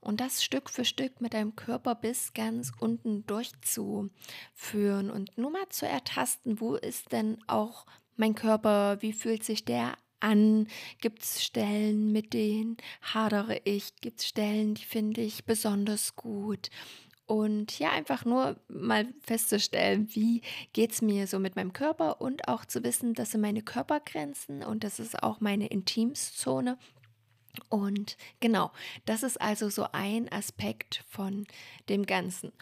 Und 0.00 0.20
das 0.20 0.42
Stück 0.42 0.70
für 0.70 0.84
Stück 0.84 1.20
mit 1.20 1.34
deinem 1.34 1.56
Körper 1.56 1.94
bis 1.94 2.32
ganz 2.32 2.72
unten 2.78 3.26
durchzuführen 3.26 5.10
und 5.10 5.36
nur 5.36 5.50
mal 5.50 5.68
zu 5.68 5.86
ertasten, 5.86 6.60
wo 6.60 6.76
ist 6.76 7.12
denn 7.12 7.38
auch 7.48 7.86
mein 8.16 8.34
Körper, 8.34 9.02
wie 9.02 9.12
fühlt 9.12 9.44
sich 9.44 9.64
der 9.64 9.96
an? 10.22 10.68
Gibt 11.00 11.22
es 11.22 11.44
Stellen, 11.44 12.12
mit 12.12 12.32
denen 12.32 12.76
hadere 13.02 13.60
ich? 13.64 13.96
Gibt 14.00 14.20
es 14.20 14.28
Stellen, 14.28 14.74
die 14.74 14.84
finde 14.84 15.20
ich 15.20 15.44
besonders 15.44 16.16
gut? 16.16 16.70
Und 17.26 17.78
ja, 17.78 17.90
einfach 17.90 18.24
nur 18.24 18.56
mal 18.68 19.06
festzustellen, 19.22 20.08
wie 20.14 20.42
geht 20.72 20.92
es 20.92 21.02
mir 21.02 21.26
so 21.26 21.38
mit 21.38 21.56
meinem 21.56 21.72
Körper 21.72 22.20
und 22.20 22.48
auch 22.48 22.64
zu 22.64 22.84
wissen, 22.84 23.14
das 23.14 23.30
sind 23.30 23.40
meine 23.40 23.62
Körpergrenzen 23.62 24.62
und 24.62 24.84
das 24.84 24.98
ist 24.98 25.22
auch 25.22 25.40
meine 25.40 25.68
Intimszone. 25.68 26.76
Und 27.68 28.16
genau, 28.40 28.72
das 29.04 29.22
ist 29.22 29.40
also 29.40 29.68
so 29.68 29.86
ein 29.92 30.30
Aspekt 30.32 31.04
von 31.08 31.46
dem 31.88 32.06
Ganzen. 32.06 32.52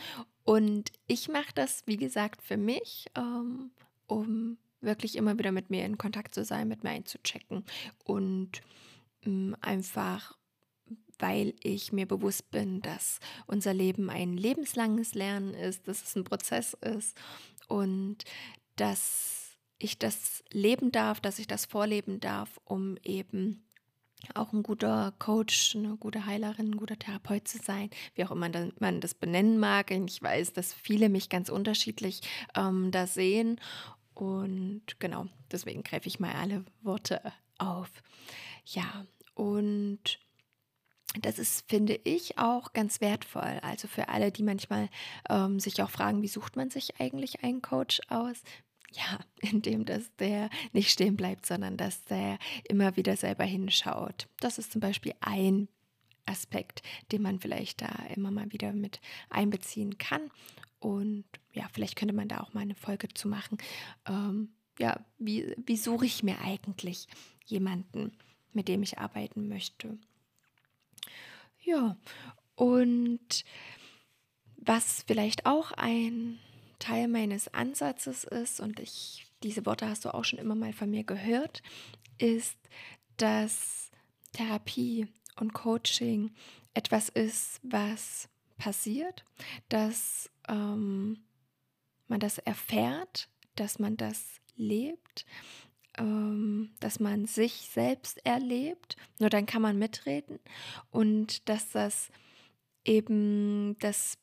Und 0.45 0.93
ich 1.07 1.29
mache 1.29 1.53
das, 1.55 1.83
wie 1.87 1.97
gesagt, 1.97 2.43
für 2.43 2.57
mich, 2.57 3.07
ähm, 3.17 3.71
um 4.07 4.59
wirklich 4.81 5.17
immer 5.17 5.39
wieder 5.39 5.53
mit 5.53 5.71
mir 5.71 5.85
in 5.85 5.99
Kontakt 5.99 6.35
zu 6.35 6.45
sein, 6.45 6.69
mit 6.69 6.85
mir 6.85 6.91
einzuchecken 6.91 7.65
und 8.05 8.63
ähm, 9.25 9.57
einfach 9.61 10.39
weil 11.21 11.55
ich 11.63 11.93
mir 11.93 12.07
bewusst 12.07 12.51
bin, 12.51 12.81
dass 12.81 13.21
unser 13.47 13.75
Leben 13.75 14.11
ein 14.11 14.37
lebenslanges 14.37 15.15
Lernen 15.15 15.55
ist, 15.55 15.87
dass 15.87 16.03
es 16.03 16.17
ein 16.17 16.25
Prozess 16.25 16.75
ist 16.81 17.17
und 17.69 18.25
dass 18.77 19.59
ich 19.79 19.99
das 19.99 20.43
leben 20.51 20.93
darf, 20.93 21.21
dass 21.21 21.39
ich 21.39 21.47
das 21.47 21.67
vorleben 21.67 22.21
darf, 22.21 22.61
um 22.65 22.97
eben 23.03 23.65
auch 24.35 24.53
ein 24.53 24.63
guter 24.63 25.15
Coach, 25.19 25.75
eine 25.75 25.97
gute 25.97 26.27
Heilerin, 26.27 26.73
ein 26.73 26.77
guter 26.77 26.99
Therapeut 26.99 27.49
zu 27.49 27.59
sein, 27.59 27.89
wie 28.15 28.25
auch 28.25 28.31
immer 28.31 28.51
man 28.79 29.01
das 29.01 29.15
benennen 29.15 29.59
mag. 29.59 29.91
Ich 29.91 30.23
weiß, 30.23 30.53
dass 30.53 30.75
viele 30.75 31.09
mich 31.09 31.31
ganz 31.31 31.49
unterschiedlich 31.49 32.21
ähm, 32.55 32.91
da 32.91 33.07
sehen 33.07 33.59
und 34.21 34.83
genau, 34.99 35.29
deswegen 35.51 35.83
greife 35.83 36.07
ich 36.07 36.21
mal 36.21 36.35
alle 36.35 36.63
Worte 36.83 37.23
auf. 37.57 37.91
Ja, 38.67 39.07
und 39.33 40.19
das 41.23 41.39
ist, 41.39 41.67
finde 41.71 41.99
ich, 42.05 42.37
auch 42.37 42.75
ganz 42.75 43.01
wertvoll. 43.01 43.59
Also 43.63 43.89
für 43.89 44.11
alle, 44.11 44.31
die 44.31 44.43
manchmal 44.43 44.91
ähm, 45.31 45.59
sich 45.59 45.83
auch 45.83 45.89
fragen, 45.89 46.21
wie 46.21 46.29
sucht 46.29 46.55
man 46.55 46.69
sich 46.69 47.01
eigentlich 47.01 47.43
einen 47.43 47.63
Coach 47.63 48.03
aus? 48.11 48.43
Ja, 48.91 49.21
indem 49.41 49.87
dass 49.87 50.15
der 50.17 50.51
nicht 50.75 50.91
stehen 50.91 51.17
bleibt, 51.17 51.47
sondern 51.47 51.79
dass 51.79 52.05
der 52.05 52.39
immer 52.69 52.97
wieder 52.99 53.17
selber 53.17 53.45
hinschaut. 53.45 54.29
Das 54.41 54.59
ist 54.59 54.71
zum 54.73 54.83
Beispiel 54.83 55.15
ein 55.21 55.69
Aspekt, 56.27 56.83
den 57.11 57.23
man 57.23 57.41
vielleicht 57.41 57.81
da 57.81 57.91
immer 58.15 58.31
mal 58.31 58.53
wieder 58.53 58.75
mit 58.75 59.01
einbeziehen 59.31 59.97
kann. 59.97 60.31
Und 60.81 61.25
ja, 61.53 61.69
vielleicht 61.73 61.97
könnte 61.97 62.15
man 62.15 62.29
da 62.29 62.41
auch 62.41 62.55
mal 62.55 62.61
eine 62.61 62.75
Folge 62.75 63.09
zu 63.09 63.29
machen. 63.29 63.59
Ähm, 64.07 64.51
ja, 64.79 64.99
wie, 65.19 65.55
wie 65.67 65.77
suche 65.77 66.07
ich 66.07 66.23
mir 66.23 66.41
eigentlich 66.41 67.07
jemanden, 67.47 68.13
mit 68.53 68.67
dem 68.67 68.83
ich 68.83 68.99
arbeiten 68.99 69.47
möchte? 69.49 69.99
Ja, 71.63 71.97
und 72.55 73.45
was 74.57 75.05
vielleicht 75.07 75.47
auch 75.47 75.73
ein 75.73 76.39
Teil 76.79 77.09
meines 77.09 77.53
Ansatzes 77.53 78.25
ist, 78.25 78.61
und 78.61 78.81
ich, 78.81 79.27
diese 79.43 79.67
Worte 79.67 79.89
hast 79.89 80.05
du 80.05 80.15
auch 80.15 80.25
schon 80.25 80.39
immer 80.39 80.55
mal 80.55 80.73
von 80.73 80.91
mir 80.91 81.05
gehört, 81.05 81.63
ist, 82.19 82.57
dass 83.19 83.91
Therapie 84.33 85.07
und 85.37 85.53
Coaching 85.53 86.33
etwas 86.73 87.09
ist, 87.11 87.61
was 87.63 88.29
passiert, 88.59 89.25
dass 89.69 90.31
ähm, 90.51 91.23
man 92.09 92.21
das 92.21 92.39
erfährt, 92.39 93.29
dass 93.55 93.79
man 93.79 93.97
das 93.97 94.41
lebt, 94.57 95.25
ähm, 95.99 96.75
dass 96.81 97.01
man 97.01 97.27
sich 97.27 97.69
selbst 97.73 98.25
erlebt, 98.27 98.97
nur 99.19 99.31
dann 99.31 99.47
kann 99.47 99.63
man 99.63 99.79
mitreden 99.79 100.39
und 100.91 101.49
dass 101.49 101.71
das 101.71 102.11
eben, 102.85 103.77
dass 103.79 104.19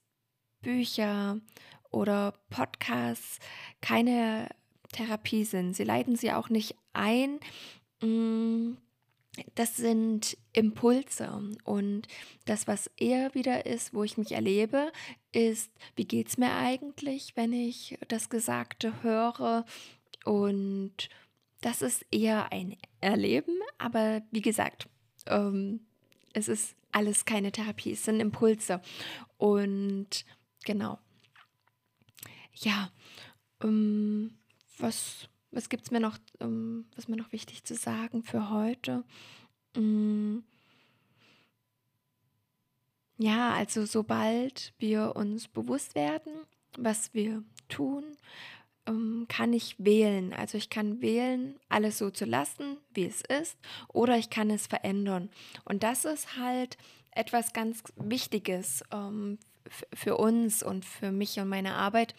Bücher 0.62 1.40
oder 1.92 2.34
Podcasts 2.50 3.40
keine 3.82 4.50
Therapie 4.92 5.46
sind. 5.46 5.76
Sie 5.76 5.84
leiten 5.84 6.16
sie 6.16 6.32
auch 6.32 6.50
nicht 6.50 6.76
ein. 6.94 7.40
Mm, 8.02 8.74
das 9.56 9.76
sind 9.76 10.38
Impulse 10.54 11.42
und 11.64 12.08
das, 12.46 12.68
was 12.68 12.92
eher 12.98 13.34
wieder 13.34 13.66
ist, 13.66 13.94
wo 13.94 14.04
ich 14.04 14.18
mich 14.18 14.32
erlebe, 14.32 14.92
ist, 15.32 15.72
wie 15.96 16.06
geht 16.06 16.28
es 16.30 16.38
mir 16.38 16.54
eigentlich, 16.54 17.36
wenn 17.36 17.54
ich 17.54 17.98
das 18.08 18.30
Gesagte 18.30 19.04
höre 19.04 19.66
und 20.26 21.10
das 21.62 21.82
ist 21.82 22.06
eher 22.12 22.52
ein 22.52 22.78
Erleben, 23.02 23.60
aber 23.78 24.22
wie 24.32 24.42
gesagt, 24.42 24.88
ähm, 25.26 25.82
es 26.34 26.48
ist 26.48 26.76
alles 26.92 27.26
keine 27.26 27.52
Therapie, 27.52 27.94
es 27.94 28.06
sind 28.06 28.20
Impulse. 28.20 28.82
Und 29.38 30.26
genau. 30.66 31.00
Ja, 32.54 32.92
ähm, 33.64 34.38
was, 34.78 35.30
was 35.52 35.70
gibt 35.70 35.84
es 35.84 35.92
mir 35.92 36.00
noch, 36.00 36.18
ähm, 36.40 36.86
was 36.96 37.08
mir 37.08 37.18
noch 37.18 37.32
wichtig 37.32 37.64
zu 37.64 37.76
sagen 37.76 38.24
für 38.24 38.50
heute? 38.50 39.04
Ähm, 39.76 40.44
ja, 43.18 43.54
also 43.54 43.86
sobald 43.86 44.74
wir 44.78 45.16
uns 45.16 45.48
bewusst 45.48 45.96
werden, 45.96 46.34
was 46.78 47.14
wir 47.14 47.44
tun, 47.68 48.04
ähm, 48.86 49.26
kann 49.28 49.54
ich 49.54 49.76
wählen. 49.78 50.34
Also 50.34 50.58
ich 50.58 50.70
kann 50.70 51.02
wählen, 51.02 51.60
alles 51.70 51.98
so 51.98 52.10
zu 52.10 52.26
lassen, 52.26 52.78
wie 52.94 53.06
es 53.06 53.22
ist, 53.22 53.58
oder 53.88 54.18
ich 54.18 54.30
kann 54.30 54.50
es 54.50 54.68
verändern. 54.68 55.30
Und 55.66 55.84
das 55.84 56.06
ist 56.06 56.38
halt 56.38 56.78
etwas 57.12 57.54
ganz 57.54 57.84
Wichtiges 57.96 58.84
ähm, 58.92 59.40
für 59.94 60.18
uns 60.18 60.64
und 60.64 60.86
für 60.86 61.12
mich 61.12 61.40
und 61.40 61.50
meine 61.50 61.74
Arbeit, 61.74 62.16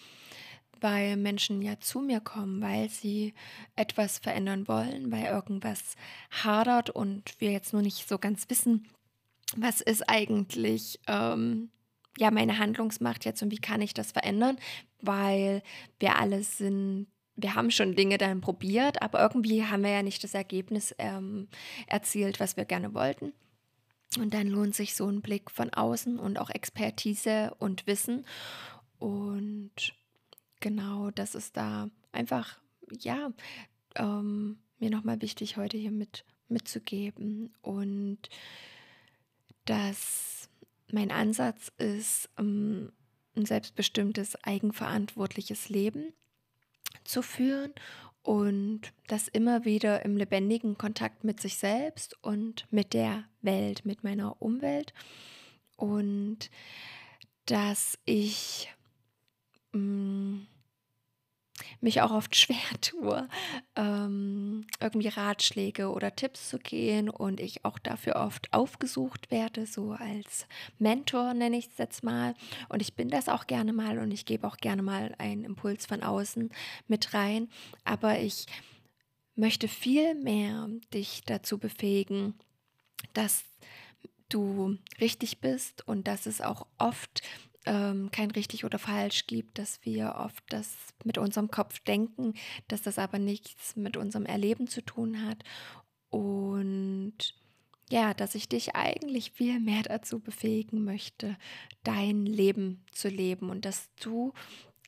weil 0.81 1.17
Menschen 1.17 1.63
ja 1.63 1.79
zu 1.81 2.01
mir 2.01 2.21
kommen, 2.21 2.61
weil 2.61 2.89
sie 2.89 3.35
etwas 3.77 4.19
verändern 4.19 4.69
wollen, 4.69 5.11
weil 5.11 5.25
irgendwas 5.25 5.97
hadert 6.31 6.91
und 6.91 7.41
wir 7.41 7.53
jetzt 7.53 7.73
nur 7.73 7.83
nicht 7.83 8.09
so 8.09 8.19
ganz 8.19 8.49
wissen, 8.49 8.89
was 9.57 9.81
ist 9.81 10.09
eigentlich 10.09 11.01
ähm, 11.07 11.71
ja 12.19 12.31
meine 12.31 12.59
Handlungsmacht 12.59 13.25
jetzt 13.25 13.43
und 13.43 13.51
wie 13.51 13.59
kann 13.59 13.81
ich 13.81 13.95
das 13.95 14.13
verändern? 14.13 14.57
Weil 15.01 15.63
wir 15.99 16.17
alle 16.17 16.43
sind, 16.43 17.07
wir 17.37 17.55
haben 17.55 17.71
schon 17.71 17.95
Dinge 17.95 18.19
dann 18.19 18.41
probiert, 18.41 19.01
aber 19.03 19.21
irgendwie 19.21 19.65
haben 19.65 19.83
wir 19.83 19.91
ja 19.91 20.03
nicht 20.03 20.25
das 20.25 20.35
Ergebnis 20.35 20.95
ähm, 20.99 21.49
erzielt, 21.87 22.41
was 22.41 22.57
wir 22.57 22.65
gerne 22.65 22.95
wollten. 22.95 23.33
Und 24.19 24.33
dann 24.33 24.47
lohnt 24.47 24.75
sich 24.75 24.95
so 24.95 25.07
ein 25.07 25.21
Blick 25.21 25.51
von 25.51 25.73
außen 25.73 26.19
und 26.19 26.39
auch 26.39 26.51
Expertise 26.51 27.55
und 27.59 27.87
Wissen. 27.87 28.25
Und 28.99 29.95
genau, 30.61 31.11
das 31.11 31.35
ist 31.35 31.57
da 31.57 31.89
einfach, 32.13 32.61
ja, 33.01 33.33
ähm, 33.97 34.59
mir 34.79 34.91
nochmal 34.91 35.21
wichtig 35.23 35.57
heute 35.57 35.77
hier 35.77 35.91
mit, 35.91 36.25
mitzugeben. 36.49 37.53
Und 37.63 38.19
dass 39.65 40.49
mein 40.91 41.11
Ansatz 41.11 41.73
ist, 41.79 42.31
ähm, 42.39 42.93
ein 43.37 43.47
selbstbestimmtes, 43.47 44.43
eigenverantwortliches 44.45 45.69
Leben 45.69 46.13
zu 47.05 47.23
führen 47.23 47.73
und 48.23 48.93
das 49.07 49.29
immer 49.29 49.65
wieder 49.65 50.05
im 50.05 50.17
lebendigen 50.17 50.77
Kontakt 50.77 51.25
mit 51.25 51.41
sich 51.41 51.57
selbst 51.57 52.17
und 52.23 52.67
mit 52.71 52.95
der 52.95 53.25
Welt, 53.43 53.85
mit 53.85 54.03
meiner 54.05 54.43
Umwelt 54.43 54.93
und 55.77 56.51
dass 57.47 57.99
ich 58.05 58.69
mm, 59.73 60.47
mich 61.81 62.01
auch 62.01 62.11
oft 62.11 62.35
schwer 62.37 62.57
tue, 62.81 63.29
ähm, 63.77 64.67
irgendwie 64.81 65.09
Ratschläge 65.09 65.91
oder 65.91 66.15
Tipps 66.15 66.49
zu 66.49 66.59
gehen 66.59 67.09
und 67.09 67.41
ich 67.41 67.65
auch 67.65 67.79
dafür 67.79 68.17
oft 68.17 68.53
aufgesucht 68.53 69.31
werde, 69.31 69.67
so 69.67 69.93
als 69.93 70.47
Mentor 70.79 71.35
nenne 71.35 71.59
ich 71.59 71.69
es 71.69 71.79
jetzt 71.79 72.03
mal. 72.03 72.35
Und 72.69 72.83
ich 72.83 72.95
bin 72.95 73.09
das 73.09 73.29
auch 73.29 73.47
gerne 73.47 73.73
mal 73.73 73.99
und 73.99 74.11
ich 74.13 74.27
gebe 74.27 74.47
auch 74.47 74.57
gerne 74.57 74.83
mal 74.83 75.15
einen 75.19 75.45
Impuls 75.45 75.87
von 75.87 76.03
außen 76.03 76.51
mit 76.87 77.15
rein. 77.15 77.49
Aber 77.85 78.19
ich 78.19 78.47
möchte 79.35 79.69
viel 79.69 80.15
mehr 80.15 80.69
dich 80.93 81.23
dazu 81.25 81.59
befähigen, 81.59 82.35
dass 83.13 83.45
du 84.29 84.77
richtig 85.01 85.41
bist 85.41 85.87
und 85.87 86.07
dass 86.07 86.27
es 86.27 86.41
auch 86.41 86.67
oft 86.77 87.23
ähm, 87.69 88.11
kein 88.11 88.31
richtig 88.31 88.65
oder 88.65 88.79
falsch 88.79 89.27
gibt, 89.27 89.59
dass 89.59 89.79
wir 89.85 90.17
oft 90.19 90.43
das 90.49 90.75
mit 91.05 91.19
unserem 91.19 91.51
Kopf 91.51 91.81
denken, 91.81 92.35
dass 92.67 92.83
das 92.83 92.99
aber 92.99 93.19
nichts 93.19 93.77
mit 93.77 93.97
unserem 93.97 94.25
Erleben 94.25 94.67
zu 94.69 94.81
tun 94.81 95.27
hat. 95.27 95.45
Und 96.09 97.35
ja, 97.91 98.15
dass 98.15 98.35
ich 98.35 98.49
dich 98.49 98.75
eigentlich 98.75 99.33
viel 99.33 99.61
mehr 99.61 99.83
dazu 99.83 100.19
befähigen 100.19 100.85
möchte, 100.85 101.37
dein 101.85 102.25
Leben 102.25 102.85
zu 102.91 103.09
leben 103.09 103.51
und 103.51 103.67
dass 103.67 103.91
du 104.01 104.33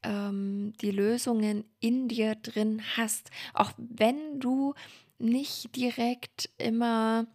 ähm, 0.02 0.72
die 0.80 0.90
Lösungen 0.90 1.64
in 1.80 2.08
dir 2.08 2.34
drin 2.34 2.82
hast, 2.96 3.30
auch 3.52 3.72
wenn 3.76 4.40
du 4.40 4.74
nicht 5.18 5.76
direkt 5.76 6.48
immer 6.56 7.26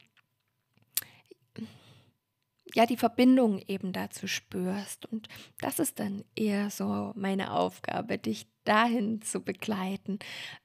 ja 2.75 2.85
die 2.85 2.97
Verbindung 2.97 3.61
eben 3.67 3.93
dazu 3.93 4.27
spürst. 4.27 5.05
Und 5.05 5.27
das 5.59 5.79
ist 5.79 5.99
dann 5.99 6.23
eher 6.35 6.69
so 6.69 7.13
meine 7.15 7.53
Aufgabe, 7.53 8.17
dich 8.17 8.47
dahin 8.65 9.21
zu 9.21 9.41
begleiten. 9.41 10.19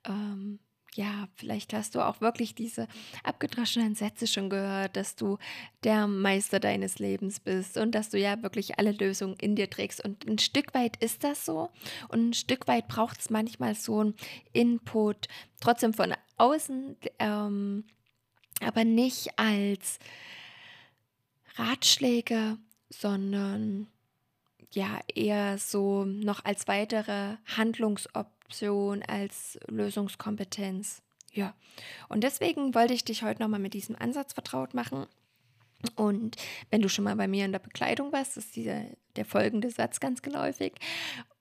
Ähm, 0.04 0.58
ja, 0.94 1.28
vielleicht 1.36 1.72
hast 1.72 1.94
du 1.94 2.04
auch 2.04 2.20
wirklich 2.20 2.56
diese 2.56 2.88
abgedroschenen 3.22 3.94
Sätze 3.94 4.26
schon 4.26 4.50
gehört, 4.50 4.96
dass 4.96 5.14
du 5.14 5.38
der 5.84 6.08
Meister 6.08 6.58
deines 6.58 6.98
Lebens 6.98 7.38
bist 7.38 7.76
und 7.76 7.94
dass 7.94 8.10
du 8.10 8.18
ja 8.18 8.42
wirklich 8.42 8.78
alle 8.78 8.90
Lösungen 8.90 9.36
in 9.36 9.54
dir 9.54 9.70
trägst. 9.70 10.04
Und 10.04 10.26
ein 10.26 10.38
Stück 10.38 10.74
weit 10.74 10.96
ist 10.96 11.22
das 11.22 11.44
so 11.44 11.70
und 12.08 12.30
ein 12.30 12.32
Stück 12.32 12.66
weit 12.66 12.88
braucht 12.88 13.20
es 13.20 13.30
manchmal 13.30 13.76
so 13.76 14.00
einen 14.00 14.14
Input, 14.52 15.28
trotzdem 15.60 15.94
von 15.94 16.12
außen, 16.38 16.96
ähm, 17.20 17.84
aber 18.60 18.84
nicht 18.84 19.38
als 19.38 20.00
Ratschläge, 21.60 22.58
sondern 22.88 23.88
ja 24.72 25.00
eher 25.14 25.58
so 25.58 26.04
noch 26.04 26.44
als 26.44 26.68
weitere 26.68 27.36
Handlungsoption, 27.56 29.02
als 29.02 29.58
Lösungskompetenz. 29.68 31.02
Ja, 31.32 31.54
und 32.08 32.24
deswegen 32.24 32.74
wollte 32.74 32.94
ich 32.94 33.04
dich 33.04 33.22
heute 33.22 33.42
nochmal 33.42 33.60
mit 33.60 33.74
diesem 33.74 33.96
Ansatz 33.96 34.32
vertraut 34.32 34.74
machen. 34.74 35.06
Und 35.96 36.36
wenn 36.70 36.82
du 36.82 36.88
schon 36.88 37.04
mal 37.04 37.16
bei 37.16 37.28
mir 37.28 37.44
in 37.44 37.52
der 37.52 37.58
Bekleidung 37.58 38.12
warst, 38.12 38.36
ist 38.36 38.56
dieser, 38.56 38.84
der 39.16 39.24
folgende 39.24 39.70
Satz 39.70 40.00
ganz 40.00 40.22
geläufig. 40.22 40.74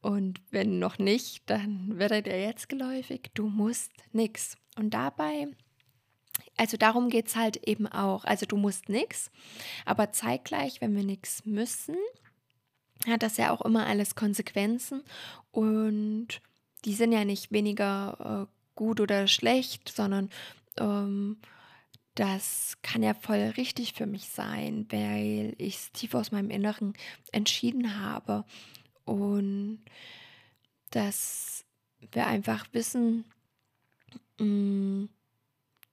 Und 0.02 0.42
wenn 0.52 0.80
noch 0.80 0.98
nicht, 0.98 1.50
dann 1.50 1.98
wird 2.00 2.12
er 2.12 2.22
dir 2.22 2.40
jetzt 2.40 2.70
geläufig. 2.70 3.32
Du 3.34 3.50
musst 3.50 3.92
nichts. 4.14 4.58
Und 4.78 4.94
dabei 4.94 5.48
also 6.60 6.76
darum 6.76 7.10
geht 7.10 7.28
es 7.28 7.38
halt 7.38 7.68
eben 7.68 7.88
auch. 7.88 8.26
Also 8.26 8.46
du 8.46 8.58
musst 8.58 8.90
nichts, 8.90 9.32
aber 9.86 10.12
zeitgleich, 10.12 10.82
wenn 10.82 10.94
wir 10.94 11.06
nichts 11.06 11.46
müssen, 11.46 11.96
hat 13.08 13.24
das 13.24 13.38
ja 13.38 13.52
auch 13.52 13.62
immer 13.62 13.88
alles 13.88 14.16
Konsequenzen 14.16 15.04
und 15.52 16.42
die 16.84 16.94
sind 16.94 17.14
ja 17.14 17.24
nicht 17.24 17.54
weniger 17.54 18.48
äh, 18.50 18.54
gut 18.76 19.00
oder 19.00 19.28
schlecht, 19.28 19.88
sondern 19.88 20.30
ähm, 20.78 21.38
das 22.16 22.78
kann 22.82 23.04
ja 23.04 23.14
voll 23.14 23.54
richtig 23.56 23.94
für 23.94 24.06
mich 24.06 24.28
sein, 24.28 24.86
weil 24.90 25.56
ich 25.58 25.76
es 25.76 25.92
tief 25.94 26.14
aus 26.14 26.34
meinem 26.34 26.50
Inneren 26.50 26.94
entschieden 27.32 28.02
habe 28.02 28.44
und 29.06 29.80
dass 30.92 31.64
wir 32.12 32.28
einfach 32.28 32.66
wissen, 32.74 33.24
mh, 34.40 34.46
mm, 34.46 35.10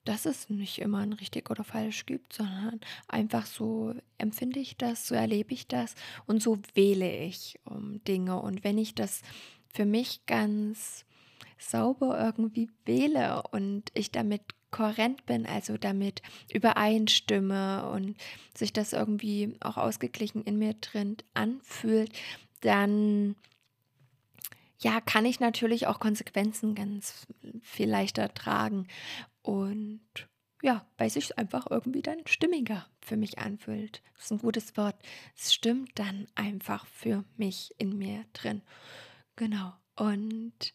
dass 0.07 0.25
es 0.25 0.49
nicht 0.49 0.79
immer 0.79 0.99
ein 0.99 1.13
richtig 1.13 1.51
oder 1.51 1.65
falsch 1.65 2.07
gibt, 2.07 2.33
sondern 2.33 2.81
einfach 3.09 3.45
so 3.45 3.95
empfinde 4.19 4.61
ich 4.61 4.77
das, 4.77 5.07
so 5.07 5.15
erlebe 5.15 5.53
ich 5.53 5.67
das 5.67 5.95
und 6.27 6.43
so 6.43 6.59
wähle 6.75 7.11
ich 7.25 7.59
um 7.65 8.03
Dinge. 8.05 8.41
Und 8.41 8.65
wenn 8.65 8.79
ich 8.79 8.95
das 8.95 9.23
für 9.75 9.85
mich 9.85 10.25
ganz 10.27 11.05
sauber 11.59 12.19
irgendwie 12.19 12.71
wähle 12.85 13.43
und 13.51 13.91
ich 13.95 14.11
damit 14.11 14.43
kohärent 14.71 15.27
bin, 15.27 15.47
also 15.47 15.77
damit 15.77 16.23
übereinstimme 16.53 17.89
und 17.91 18.17
sich 18.55 18.73
das 18.73 18.93
irgendwie 18.93 19.55
auch 19.61 19.77
ausgeglichen 19.77 20.43
in 20.45 20.59
mir 20.59 20.75
drin 20.75 21.17
anfühlt, 21.35 22.13
dann 22.61 23.37
ja, 24.79 25.01
kann 25.01 25.25
ich 25.25 25.41
natürlich 25.41 25.87
auch 25.87 25.99
Konsequenzen 25.99 26.75
ganz 26.75 27.27
viel 27.63 27.89
leichter 27.89 28.33
tragen. 28.35 28.87
Und 29.47 30.01
ja, 30.61 30.85
weil 30.99 31.09
sich 31.09 31.39
einfach 31.39 31.69
irgendwie 31.71 32.03
dann 32.03 32.27
stimmiger 32.27 32.85
für 33.01 33.17
mich 33.17 33.39
anfühlt. 33.39 34.03
Das 34.17 34.25
ist 34.25 34.33
ein 34.33 34.39
gutes 34.39 34.77
Wort. 34.77 34.97
Es 35.37 35.55
stimmt 35.55 35.93
dann 35.95 36.27
einfach 36.35 36.85
für 36.87 37.25
mich 37.37 37.73
in 37.79 37.97
mir 37.97 38.25
drin. 38.33 38.63
Genau. 39.37 39.73
Und 39.95 40.75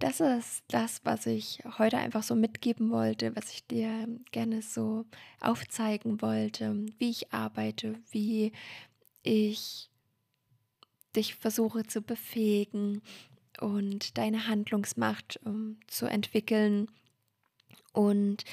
das 0.00 0.20
ist 0.20 0.64
das, 0.68 1.00
was 1.04 1.24
ich 1.24 1.62
heute 1.78 1.96
einfach 1.96 2.22
so 2.22 2.34
mitgeben 2.34 2.90
wollte, 2.90 3.34
was 3.34 3.50
ich 3.50 3.66
dir 3.66 4.06
gerne 4.32 4.60
so 4.60 5.06
aufzeigen 5.40 6.20
wollte, 6.20 6.84
wie 6.98 7.08
ich 7.08 7.32
arbeite, 7.32 7.94
wie 8.10 8.52
ich 9.22 9.88
dich 11.16 11.36
versuche 11.36 11.84
zu 11.84 12.02
befähigen 12.02 13.00
und 13.60 14.18
deine 14.18 14.46
Handlungsmacht 14.46 15.40
um, 15.46 15.78
zu 15.86 16.04
entwickeln 16.04 16.90
und 17.94 18.44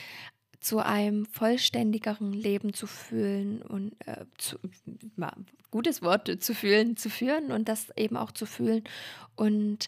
zu 0.62 0.80
einem 0.80 1.26
vollständigeren 1.26 2.32
Leben 2.34 2.74
zu 2.74 2.88
fühlen 2.88 3.62
und 3.64 3.94
äh, 4.06 4.26
zu, 4.38 4.58
gutes 5.72 6.02
Wort 6.04 6.30
zu 6.42 6.54
fühlen, 6.54 6.96
zu 6.96 7.10
führen 7.10 7.52
und 7.52 7.68
das 7.68 7.90
eben 7.98 8.16
auch 8.16 8.32
zu 8.32 8.46
fühlen. 8.46 8.84
Und 9.36 9.88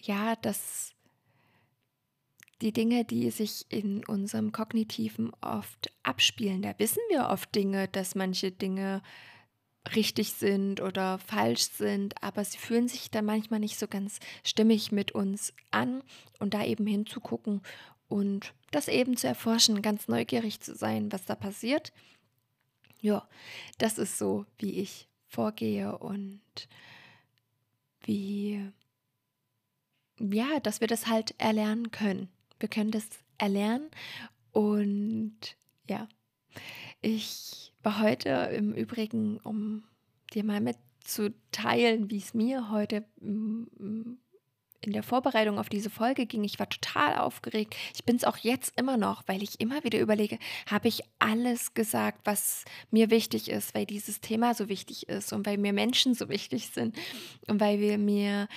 ja, 0.00 0.34
dass 0.36 0.92
die 2.60 2.72
Dinge, 2.72 3.04
die 3.04 3.30
sich 3.30 3.66
in 3.68 4.04
unserem 4.04 4.50
Kognitiven 4.50 5.32
oft 5.40 5.92
abspielen, 6.02 6.62
da 6.62 6.74
wissen 6.78 7.02
wir 7.10 7.28
oft 7.28 7.54
Dinge, 7.54 7.86
dass 7.88 8.16
manche 8.16 8.50
Dinge 8.50 9.00
richtig 9.96 10.32
sind 10.32 10.80
oder 10.80 11.18
falsch 11.18 11.62
sind, 11.62 12.20
aber 12.22 12.44
sie 12.44 12.58
fühlen 12.58 12.88
sich 12.88 13.10
dann 13.10 13.24
manchmal 13.24 13.60
nicht 13.60 13.78
so 13.78 13.88
ganz 13.88 14.20
stimmig 14.44 14.92
mit 14.92 15.12
uns 15.12 15.52
an 15.70 16.02
und 16.38 16.54
da 16.54 16.64
eben 16.64 16.86
hinzugucken 16.86 17.62
und 18.08 18.54
das 18.70 18.88
eben 18.88 19.16
zu 19.16 19.26
erforschen, 19.26 19.82
ganz 19.82 20.08
neugierig 20.08 20.60
zu 20.60 20.74
sein, 20.74 21.12
was 21.12 21.24
da 21.24 21.34
passiert. 21.34 21.92
Ja, 23.00 23.28
das 23.78 23.98
ist 23.98 24.18
so, 24.18 24.46
wie 24.58 24.80
ich 24.80 25.08
vorgehe 25.26 25.98
und 25.98 26.40
wie, 28.04 28.70
ja, 30.18 30.60
dass 30.60 30.80
wir 30.80 30.88
das 30.88 31.06
halt 31.06 31.34
erlernen 31.38 31.90
können. 31.90 32.28
Wir 32.60 32.68
können 32.68 32.90
das 32.90 33.06
erlernen 33.38 33.90
und 34.52 35.56
ja, 35.88 36.08
Ich 37.00 37.72
war 37.82 38.00
heute 38.00 38.28
im 38.54 38.72
Übrigen, 38.74 39.38
um 39.38 39.84
dir 40.32 40.44
mal 40.44 40.60
mitzuteilen, 40.60 42.10
wie 42.10 42.18
es 42.18 42.34
mir 42.34 42.70
heute 42.70 43.04
mm, 43.20 43.62
mm, 43.78 44.18
in 44.84 44.92
der 44.92 45.02
Vorbereitung 45.02 45.58
auf 45.58 45.68
diese 45.68 45.90
Folge 45.90 46.26
ging. 46.26 46.44
Ich 46.44 46.58
war 46.58 46.68
total 46.68 47.16
aufgeregt. 47.16 47.76
Ich 47.94 48.04
bin 48.04 48.16
es 48.16 48.24
auch 48.24 48.36
jetzt 48.38 48.78
immer 48.78 48.96
noch, 48.96 49.22
weil 49.26 49.42
ich 49.42 49.60
immer 49.60 49.84
wieder 49.84 50.00
überlege, 50.00 50.38
habe 50.70 50.88
ich 50.88 51.02
alles 51.18 51.74
gesagt, 51.74 52.20
was 52.24 52.64
mir 52.90 53.10
wichtig 53.10 53.48
ist, 53.48 53.74
weil 53.74 53.86
dieses 53.86 54.20
Thema 54.20 54.54
so 54.54 54.68
wichtig 54.68 55.08
ist 55.08 55.32
und 55.32 55.46
weil 55.46 55.58
mir 55.58 55.72
Menschen 55.72 56.14
so 56.14 56.28
wichtig 56.28 56.70
sind 56.74 56.96
und 57.46 57.60
weil 57.60 57.98
mir 57.98 58.48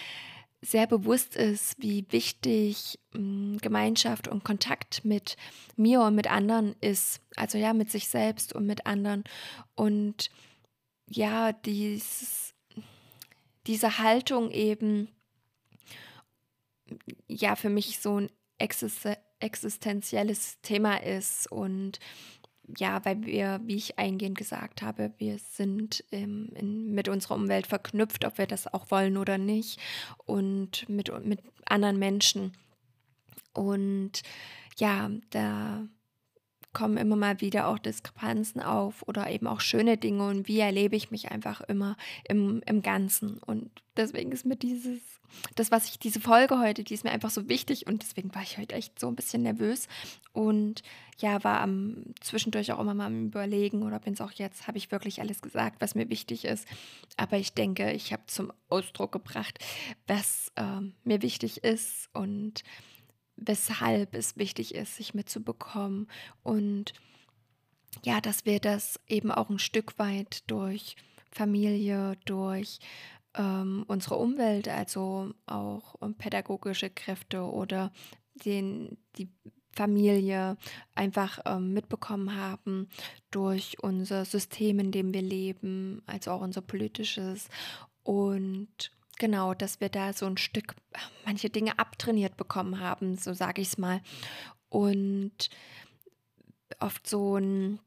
sehr 0.66 0.88
bewusst 0.88 1.36
ist, 1.36 1.82
wie 1.82 2.06
wichtig 2.10 3.00
hm, 3.14 3.58
Gemeinschaft 3.62 4.28
und 4.28 4.44
Kontakt 4.44 5.06
mit 5.06 5.38
mir 5.76 6.02
und 6.02 6.16
mit 6.16 6.30
anderen 6.30 6.76
ist. 6.82 7.22
Also 7.36 7.58
ja, 7.58 7.74
mit 7.74 7.92
sich 7.92 8.08
selbst 8.08 8.54
und 8.54 8.66
mit 8.66 8.86
anderen. 8.86 9.24
Und 9.76 10.30
ja, 11.08 11.54
dieses, 11.54 12.54
diese 13.68 14.00
Haltung 14.00 14.52
eben, 14.52 15.10
ja, 17.28 17.56
für 17.56 17.70
mich 17.70 18.00
so 18.00 18.20
ein 18.22 18.30
existenzielles 19.40 20.62
Thema 20.62 21.04
ist 21.04 21.52
und 21.52 22.00
ja, 22.78 23.04
weil 23.06 23.24
wir, 23.26 23.62
wie 23.64 23.76
ich 23.76 24.00
eingehend 24.00 24.38
gesagt 24.38 24.82
habe, 24.82 25.14
wir 25.18 25.38
sind 25.38 26.04
ähm, 26.12 26.50
in, 26.56 26.94
mit 26.94 27.08
unserer 27.10 27.36
Umwelt 27.36 27.68
verknüpft, 27.68 28.26
ob 28.26 28.38
wir 28.38 28.48
das 28.48 28.72
auch 28.74 28.90
wollen 28.90 29.18
oder 29.18 29.38
nicht, 29.38 29.80
und 30.26 30.90
mit, 30.90 31.12
mit 31.26 31.42
anderen 31.66 32.00
Menschen. 32.00 32.54
Und 33.54 34.24
ja, 34.78 35.12
da 35.30 35.88
kommen 36.76 36.98
immer 36.98 37.16
mal 37.16 37.42
wieder 37.42 37.68
auch 37.68 37.80
Diskrepanzen 37.80 38.62
auf 38.62 39.02
oder 39.08 39.32
eben 39.32 39.48
auch 39.48 39.62
schöne 39.62 39.98
Dinge 39.98 40.28
und 40.28 40.48
wie 40.48 40.60
erlebe 40.60 40.96
ich 40.96 41.10
mich 41.10 41.32
einfach 41.32 41.62
immer 41.62 41.98
im, 42.26 42.62
im 42.68 42.84
Ganzen. 42.84 43.40
Und 43.40 43.72
deswegen 43.98 44.32
ist 44.32 44.46
mir 44.46 44.58
dieses, 44.58 45.00
das, 45.56 45.72
was 45.72 45.88
ich, 45.90 45.98
diese 45.98 46.20
Folge 46.20 46.60
heute, 46.60 46.84
die 46.84 46.94
ist 46.94 47.06
mir 47.06 47.12
einfach 47.12 47.30
so 47.30 47.50
wichtig 47.50 47.88
und 47.88 48.04
deswegen 48.04 48.36
war 48.36 48.44
ich 48.44 48.58
heute 48.58 48.76
echt 48.76 49.00
so 49.00 49.08
ein 49.08 49.16
bisschen 49.16 49.42
nervös 49.42 49.88
und 50.34 50.84
ja, 51.18 51.44
war 51.46 51.62
am 51.62 52.14
zwischendurch 52.20 52.74
auch 52.74 52.80
immer 52.80 52.94
mal 52.94 53.06
am 53.06 53.28
Überlegen 53.28 53.84
oder 53.84 54.00
bin 54.00 54.14
es 54.14 54.22
auch 54.22 54.34
jetzt, 54.34 54.68
habe 54.68 54.78
ich 54.78 54.92
wirklich 54.92 55.22
alles 55.22 55.42
gesagt, 55.42 55.80
was 55.80 55.96
mir 55.96 56.10
wichtig 56.10 56.44
ist. 56.44 56.68
Aber 57.16 57.38
ich 57.38 57.54
denke, 57.54 57.94
ich 57.94 58.12
habe 58.12 58.24
zum 58.28 58.52
Ausdruck 58.68 59.14
gebracht, 59.14 59.60
was 60.08 60.52
ähm, 60.58 60.94
mir 61.06 61.22
wichtig 61.22 61.64
ist 61.64 62.10
und 62.14 62.64
weshalb 63.38 64.16
es 64.16 64.38
wichtig 64.38 64.76
ist, 64.76 64.96
sich 64.96 65.14
mitzubekommen. 65.14 66.08
Und 66.44 66.94
ja, 68.04 68.22
dass 68.22 68.46
wir 68.46 68.60
das 68.60 69.00
eben 69.08 69.32
auch 69.32 69.50
ein 69.50 69.60
Stück 69.60 69.98
weit 70.00 70.50
durch 70.50 70.96
Familie, 71.32 72.18
durch 72.26 72.80
ähm, 73.36 73.84
unsere 73.88 74.16
Umwelt, 74.16 74.68
also 74.68 75.34
auch 75.46 75.96
um 75.96 76.16
pädagogische 76.16 76.90
Kräfte 76.90 77.42
oder 77.42 77.92
den, 78.46 78.98
die 79.18 79.30
Familie 79.76 80.58
einfach 80.94 81.40
ähm, 81.46 81.74
mitbekommen 81.74 82.36
haben 82.36 82.88
durch 83.32 83.78
unser 83.82 84.24
System, 84.24 84.80
in 84.80 84.92
dem 84.92 85.14
wir 85.14 85.22
leben, 85.22 86.02
also 86.06 86.32
auch 86.32 86.42
unser 86.42 86.62
politisches. 86.62 87.50
Und 88.04 88.92
Genau, 89.18 89.54
dass 89.54 89.80
wir 89.80 89.90
da 89.90 90.14
so 90.14 90.26
ein 90.26 90.38
Stück 90.38 90.76
manche 91.26 91.50
Dinge 91.50 91.80
abtrainiert 91.80 92.36
bekommen 92.38 92.80
haben, 92.80 93.18
so 93.18 93.34
sage 93.34 93.62
ich 93.62 93.70
es 93.70 93.78
mal. 93.78 94.02
Und 94.70 95.50
oft 96.80 97.08
so 97.08 97.38
ein, 97.38 97.80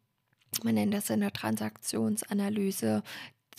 man 0.62 0.75
nennt 0.75 0.95
das 0.95 1.11
in 1.11 1.21
der 1.21 1.33
Transaktionsanalyse, 1.33 3.03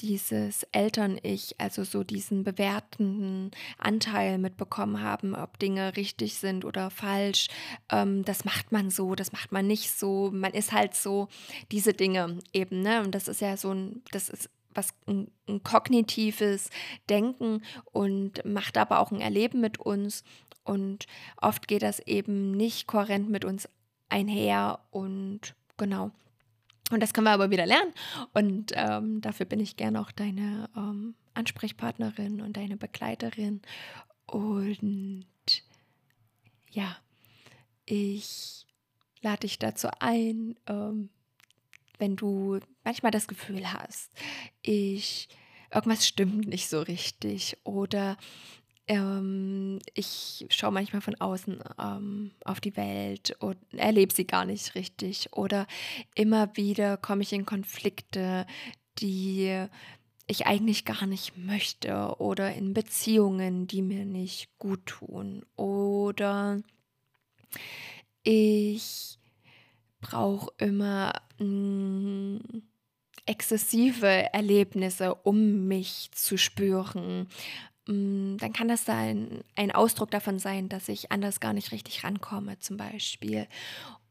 dieses 0.02 0.64
Eltern-Ich, 0.72 1.60
also 1.60 1.84
so 1.84 2.04
diesen 2.04 2.44
bewertenden 2.44 3.52
Anteil 3.78 4.38
mitbekommen 4.38 5.02
haben, 5.02 5.36
ob 5.36 5.60
Dinge 5.60 5.96
richtig 5.98 6.36
sind 6.36 6.66
oder 6.66 6.90
falsch. 6.90 7.48
Ähm, 7.92 8.24
das 8.24 8.46
macht 8.46 8.72
man 8.72 8.90
so, 8.90 9.16
das 9.16 9.32
macht 9.32 9.52
man 9.52 9.68
nicht 9.68 9.92
so. 9.92 10.32
Man 10.34 10.54
ist 10.54 10.72
halt 10.72 10.96
so 10.96 11.28
diese 11.72 11.94
Dinge 11.94 12.40
eben, 12.54 12.82
ne? 12.82 13.02
Und 13.02 13.14
das 13.14 13.28
ist 13.28 13.42
ja 13.42 13.58
so 13.58 13.74
ein, 13.74 14.02
das 14.12 14.30
ist 14.30 14.50
was 14.80 14.94
ein, 15.08 15.30
ein 15.48 15.62
kognitives 15.64 16.70
Denken 17.10 17.62
und 17.84 18.44
macht 18.46 18.78
aber 18.78 19.00
auch 19.00 19.12
ein 19.12 19.22
Erleben 19.22 19.60
mit 19.60 19.78
uns. 19.78 20.24
Und 20.64 21.06
oft 21.38 21.68
geht 21.68 21.82
das 21.82 22.00
eben 22.00 22.52
nicht 22.52 22.88
kohärent 22.88 23.30
mit 23.30 23.44
uns 23.44 23.68
einher 24.08 24.80
und 24.92 25.56
genau. 25.78 26.12
Und 26.92 27.04
das 27.04 27.14
können 27.14 27.28
wir 27.28 27.32
aber 27.32 27.52
wieder 27.52 27.66
lernen. 27.66 27.94
Und 28.34 28.72
ähm, 28.74 29.22
dafür 29.22 29.46
bin 29.46 29.60
ich 29.60 29.78
gerne 29.78 30.02
auch 30.02 30.12
deine 30.12 30.70
ähm, 30.76 31.16
Ansprechpartnerin 31.34 32.42
und 32.42 32.58
deine 32.58 32.78
Begleiterin. 32.78 33.62
Und 34.26 35.26
ja, 36.72 36.98
ich 37.86 38.66
lade 39.22 39.42
dich 39.42 39.60
dazu 39.60 39.90
ein, 40.00 40.56
ähm, 40.68 41.10
wenn 42.00 42.16
du 42.16 42.60
manchmal 42.84 43.12
das 43.12 43.28
Gefühl 43.28 43.72
hast, 43.72 44.12
ich 44.62 45.30
irgendwas 45.74 46.08
stimmt 46.08 46.48
nicht 46.48 46.68
so 46.68 46.82
richtig 46.82 47.58
oder 47.64 48.18
ähm, 48.88 49.80
ich 49.94 50.48
schaue 50.50 50.72
manchmal 50.72 51.02
von 51.02 51.16
außen 51.16 51.60
ähm, 51.80 52.32
auf 52.44 52.60
die 52.60 52.76
Welt 52.76 53.36
und 53.40 53.58
erlebe 53.72 54.14
sie 54.14 54.26
gar 54.26 54.46
nicht 54.46 54.74
richtig 54.74 55.32
oder 55.34 55.68
immer 56.16 56.56
wieder 56.58 56.98
komme 56.98 57.22
ich 57.22 57.32
in 57.32 57.46
Konflikte, 57.46 58.48
die 58.98 59.68
ich 60.26 60.48
eigentlich 60.48 60.86
gar 60.86 61.06
nicht 61.06 61.38
möchte 61.38 62.16
oder 62.18 62.54
in 62.54 62.74
Beziehungen, 62.74 63.68
die 63.68 63.84
mir 63.84 64.06
nicht 64.06 64.58
gut 64.58 64.86
tun 64.88 65.46
oder 65.56 66.62
ich 68.24 69.19
brauche 70.02 70.52
immer 70.58 71.14
mh, 71.40 71.46
mm, 71.46 72.40
exzessive 73.26 74.34
Erlebnisse, 74.34 75.14
um 75.16 75.68
mich 75.68 76.10
zu 76.14 76.38
spüren. 76.38 77.28
Mh, 77.88 77.94
mm, 77.94 78.38
dann 78.38 78.54
kann 78.54 78.68
das 78.68 78.86
sein, 78.86 79.44
ein 79.56 79.72
Ausdruck 79.72 80.12
davon 80.12 80.40
sein, 80.40 80.70
dass 80.70 80.90
ich 80.90 81.12
anders 81.12 81.40
gar 81.40 81.54
nicht 81.54 81.72
richtig 81.72 82.04
rankomme, 82.04 82.60
zum 82.60 82.78
Beispiel. 82.78 83.48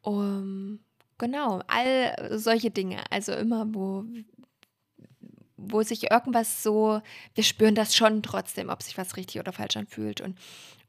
Um, 0.03 0.81
genau, 1.19 1.63
all 1.67 2.39
solche 2.39 2.71
Dinge. 2.71 3.03
Also 3.11 3.33
immer, 3.33 3.67
wo, 3.75 4.05
wo 5.57 5.83
sich 5.83 6.11
irgendwas 6.11 6.63
so, 6.63 7.01
wir 7.35 7.45
spüren 7.45 7.75
das 7.75 7.97
schon 7.97 8.23
trotzdem, 8.23 8.69
ob 8.69 8.83
sich 8.83 8.97
was 8.99 9.17
richtig 9.17 9.41
oder 9.41 9.53
falsch 9.53 9.77
anfühlt. 9.77 10.21
Und 10.21 10.39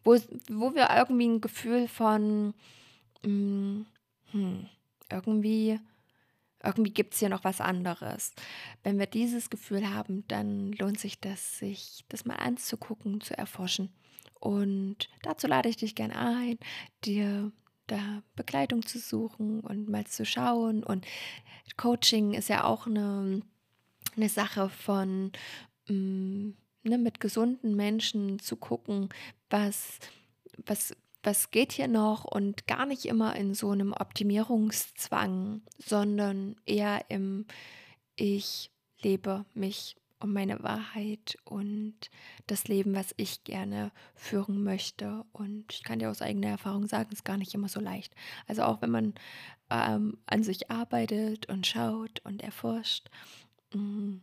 wo, 0.04 0.18
wo 0.50 0.76
wir 0.76 0.90
irgendwie 0.96 1.28
ein 1.28 1.42
Gefühl 1.42 1.88
von, 1.88 2.54
mh, 3.24 3.30
mm, 3.30 3.86
hm, 4.32 4.70
irgendwie, 5.10 5.80
irgendwie 6.64 6.92
gibt 6.92 7.14
es 7.14 7.20
hier 7.20 7.30
noch 7.30 7.44
was 7.44 7.62
anderes. 7.62 8.34
Wenn 8.84 9.00
wir 9.00 9.06
dieses 9.06 9.50
Gefühl 9.50 9.94
haben, 9.94 10.28
dann 10.28 10.74
lohnt 10.74 11.00
sich 11.00 11.20
das, 11.20 11.60
sich 11.60 12.06
das 12.10 12.26
mal 12.26 12.36
anzugucken, 12.36 13.22
zu 13.22 13.38
erforschen. 13.38 13.90
Und 14.40 15.10
dazu 15.22 15.48
lade 15.48 15.70
ich 15.70 15.78
dich 15.78 15.96
gerne 15.96 16.18
ein, 16.18 16.60
dir 17.04 17.52
da 17.88 18.24
Begleitung 18.36 18.86
zu 18.86 19.00
suchen 19.00 19.62
und 19.62 19.90
mal 19.90 20.06
zu 20.06 20.26
schauen. 20.26 20.84
Und 20.84 21.06
Coaching 21.78 22.34
ist 22.34 22.50
ja 22.50 22.64
auch 22.64 22.88
eine, 22.88 23.42
eine 24.16 24.30
Sache 24.30 24.70
von 24.70 25.32
mm, 25.88 26.50
ne, 26.84 26.98
mit 26.98 27.20
gesunden 27.20 27.76
Menschen 27.76 28.40
zu 28.40 28.56
gucken, 28.56 29.10
was, 29.50 30.00
was 30.66 30.96
was 31.24 31.52
geht 31.52 31.74
hier 31.74 31.88
noch 31.88 32.26
und 32.26 32.68
gar 32.68 32.86
nicht 32.86 33.06
immer 33.06 33.36
in 33.36 33.54
so 33.54 33.72
einem 33.72 33.94
Optimierungszwang, 33.94 35.62
sondern 35.78 36.56
eher 36.66 37.06
im 37.10 37.46
Ich 38.16 38.72
lebe 39.02 39.46
mich 39.54 39.96
und 40.20 40.34
meine 40.34 40.62
Wahrheit 40.64 41.38
und 41.46 41.96
das 42.48 42.68
Leben, 42.68 42.94
was 42.94 43.14
ich 43.18 43.44
gerne 43.44 43.92
führen 44.16 44.64
möchte. 44.64 45.26
Und 45.32 45.74
ich 45.74 45.84
kann 45.84 46.00
dir 46.00 46.10
aus 46.10 46.22
eigener 46.22 46.50
Erfahrung 46.50 46.88
sagen, 46.88 47.10
es 47.12 47.20
ist 47.20 47.26
gar 47.26 47.38
nicht 47.38 47.54
immer 47.54 47.70
so 47.70 47.80
leicht. 47.80 48.14
Also 48.48 48.64
auch 48.64 48.82
wenn 48.82 48.92
man 48.92 49.14
ähm, 49.70 50.18
an 50.26 50.44
sich 50.44 50.70
arbeitet 50.70 51.48
und 51.48 51.66
schaut 51.66 52.20
und 52.26 52.44
erforscht, 52.44 53.10
mh, 53.74 53.82
mm, 53.82 54.22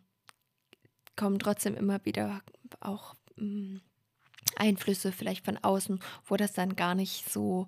kommen 1.16 1.38
trotzdem 1.38 1.74
immer 1.74 2.04
wieder 2.04 2.42
auch 2.80 3.14
mh, 3.36 3.46
mm, 3.46 3.80
Einflüsse 4.56 5.12
vielleicht 5.12 5.44
von 5.44 5.58
außen, 5.58 6.00
wo 6.26 6.36
das 6.36 6.52
dann 6.52 6.76
gar 6.76 6.94
nicht 6.94 7.30
so 7.30 7.66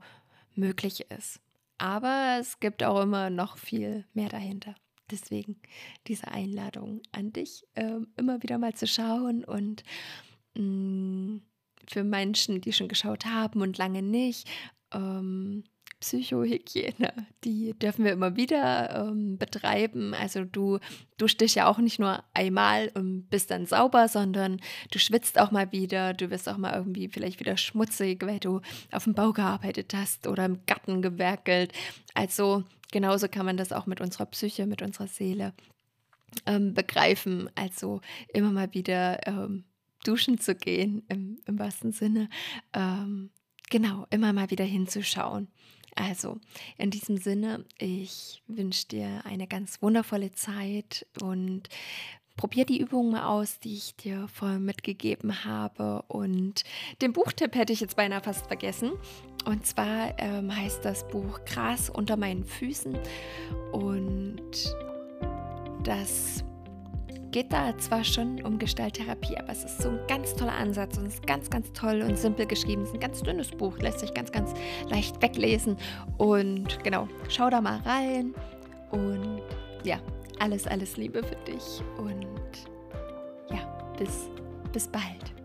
möglich 0.54 1.10
ist. 1.10 1.40
Aber 1.78 2.38
es 2.40 2.60
gibt 2.60 2.82
auch 2.82 3.00
immer 3.02 3.30
noch 3.30 3.56
viel 3.56 4.04
mehr 4.12 4.28
dahinter. 4.28 4.74
Deswegen 5.10 5.56
diese 6.06 6.28
Einladung 6.28 7.00
an 7.12 7.32
dich, 7.32 7.64
äh, 7.74 8.00
immer 8.16 8.42
wieder 8.42 8.58
mal 8.58 8.74
zu 8.74 8.86
schauen 8.86 9.44
und 9.44 9.82
mm, 10.54 11.38
für 11.88 12.04
Menschen, 12.04 12.60
die 12.60 12.72
schon 12.72 12.88
geschaut 12.88 13.24
haben 13.24 13.62
und 13.62 13.78
lange 13.78 14.02
nicht, 14.02 14.48
ähm, 14.92 15.64
Psychohygiene, 16.00 17.12
die 17.44 17.74
dürfen 17.78 18.04
wir 18.04 18.12
immer 18.12 18.36
wieder 18.36 19.08
ähm, 19.08 19.36
betreiben. 19.36 20.14
Also 20.14 20.44
du 20.44 20.78
duschst 21.16 21.40
dich 21.40 21.56
ja 21.56 21.66
auch 21.66 21.78
nicht 21.78 21.98
nur 21.98 22.22
einmal 22.34 22.90
und 22.94 23.28
bist 23.30 23.50
dann 23.50 23.66
sauber, 23.66 24.08
sondern 24.08 24.60
du 24.90 24.98
schwitzt 24.98 25.40
auch 25.40 25.50
mal 25.50 25.72
wieder, 25.72 26.14
du 26.14 26.30
wirst 26.30 26.48
auch 26.48 26.56
mal 26.56 26.74
irgendwie 26.74 27.08
vielleicht 27.08 27.40
wieder 27.40 27.56
schmutzig, 27.56 28.24
weil 28.24 28.38
du 28.38 28.60
auf 28.92 29.04
dem 29.04 29.14
Bau 29.14 29.32
gearbeitet 29.32 29.92
hast 29.94 30.26
oder 30.26 30.44
im 30.44 30.64
Garten 30.66 31.02
gewerkelt. 31.02 31.72
Also 32.14 32.64
genauso 32.92 33.28
kann 33.28 33.46
man 33.46 33.56
das 33.56 33.72
auch 33.72 33.86
mit 33.86 34.00
unserer 34.00 34.26
Psyche, 34.26 34.66
mit 34.66 34.82
unserer 34.82 35.08
Seele 35.08 35.52
ähm, 36.46 36.74
begreifen. 36.74 37.50
Also 37.56 38.00
immer 38.32 38.52
mal 38.52 38.72
wieder 38.72 39.26
ähm, 39.26 39.64
duschen 40.04 40.38
zu 40.38 40.54
gehen, 40.54 41.02
im, 41.08 41.38
im 41.46 41.58
wahrsten 41.58 41.92
Sinne. 41.92 42.28
Ähm, 42.72 43.30
genau, 43.68 44.06
immer 44.10 44.32
mal 44.32 44.50
wieder 44.50 44.64
hinzuschauen. 44.64 45.48
Also, 45.98 46.38
in 46.76 46.90
diesem 46.92 47.16
Sinne, 47.16 47.64
ich 47.76 48.40
wünsche 48.46 48.86
dir 48.86 49.22
eine 49.24 49.48
ganz 49.48 49.82
wundervolle 49.82 50.30
Zeit 50.30 51.06
und 51.20 51.68
probier 52.36 52.64
die 52.64 52.78
Übungen 52.78 53.10
mal 53.10 53.24
aus, 53.24 53.58
die 53.58 53.74
ich 53.74 53.96
dir 53.96 54.28
vorher 54.32 54.60
mitgegeben 54.60 55.44
habe. 55.44 56.04
Und 56.06 56.62
den 57.02 57.12
Buchtipp 57.12 57.56
hätte 57.56 57.72
ich 57.72 57.80
jetzt 57.80 57.96
beinahe 57.96 58.20
fast 58.20 58.46
vergessen. 58.46 58.92
Und 59.44 59.66
zwar 59.66 60.16
ähm, 60.18 60.54
heißt 60.54 60.84
das 60.84 61.06
Buch 61.08 61.40
Gras 61.44 61.90
unter 61.90 62.16
meinen 62.16 62.44
Füßen. 62.44 62.96
Und 63.72 64.52
das 65.82 66.44
geht 67.30 67.52
da 67.52 67.76
zwar 67.78 68.04
schon 68.04 68.42
um 68.42 68.58
Gestalttherapie, 68.58 69.36
aber 69.36 69.50
es 69.50 69.64
ist 69.64 69.82
so 69.82 69.90
ein 69.90 70.00
ganz 70.08 70.34
toller 70.34 70.54
Ansatz 70.54 70.96
und 70.98 71.06
ist 71.06 71.26
ganz, 71.26 71.50
ganz 71.50 71.72
toll 71.72 72.02
und 72.02 72.18
simpel 72.18 72.46
geschrieben. 72.46 72.82
Es 72.82 72.88
ist 72.88 72.94
ein 72.94 73.00
ganz 73.00 73.22
dünnes 73.22 73.50
Buch, 73.50 73.78
lässt 73.78 74.00
sich 74.00 74.14
ganz, 74.14 74.32
ganz 74.32 74.54
leicht 74.88 75.20
weglesen. 75.22 75.76
Und 76.16 76.82
genau, 76.84 77.08
schau 77.28 77.50
da 77.50 77.60
mal 77.60 77.78
rein 77.80 78.34
und 78.90 79.42
ja, 79.84 79.98
alles, 80.38 80.66
alles 80.66 80.96
Liebe 80.96 81.22
für 81.22 81.36
dich 81.50 81.82
und 81.98 82.26
ja, 83.50 83.92
bis, 83.98 84.28
bis 84.72 84.88
bald. 84.88 85.37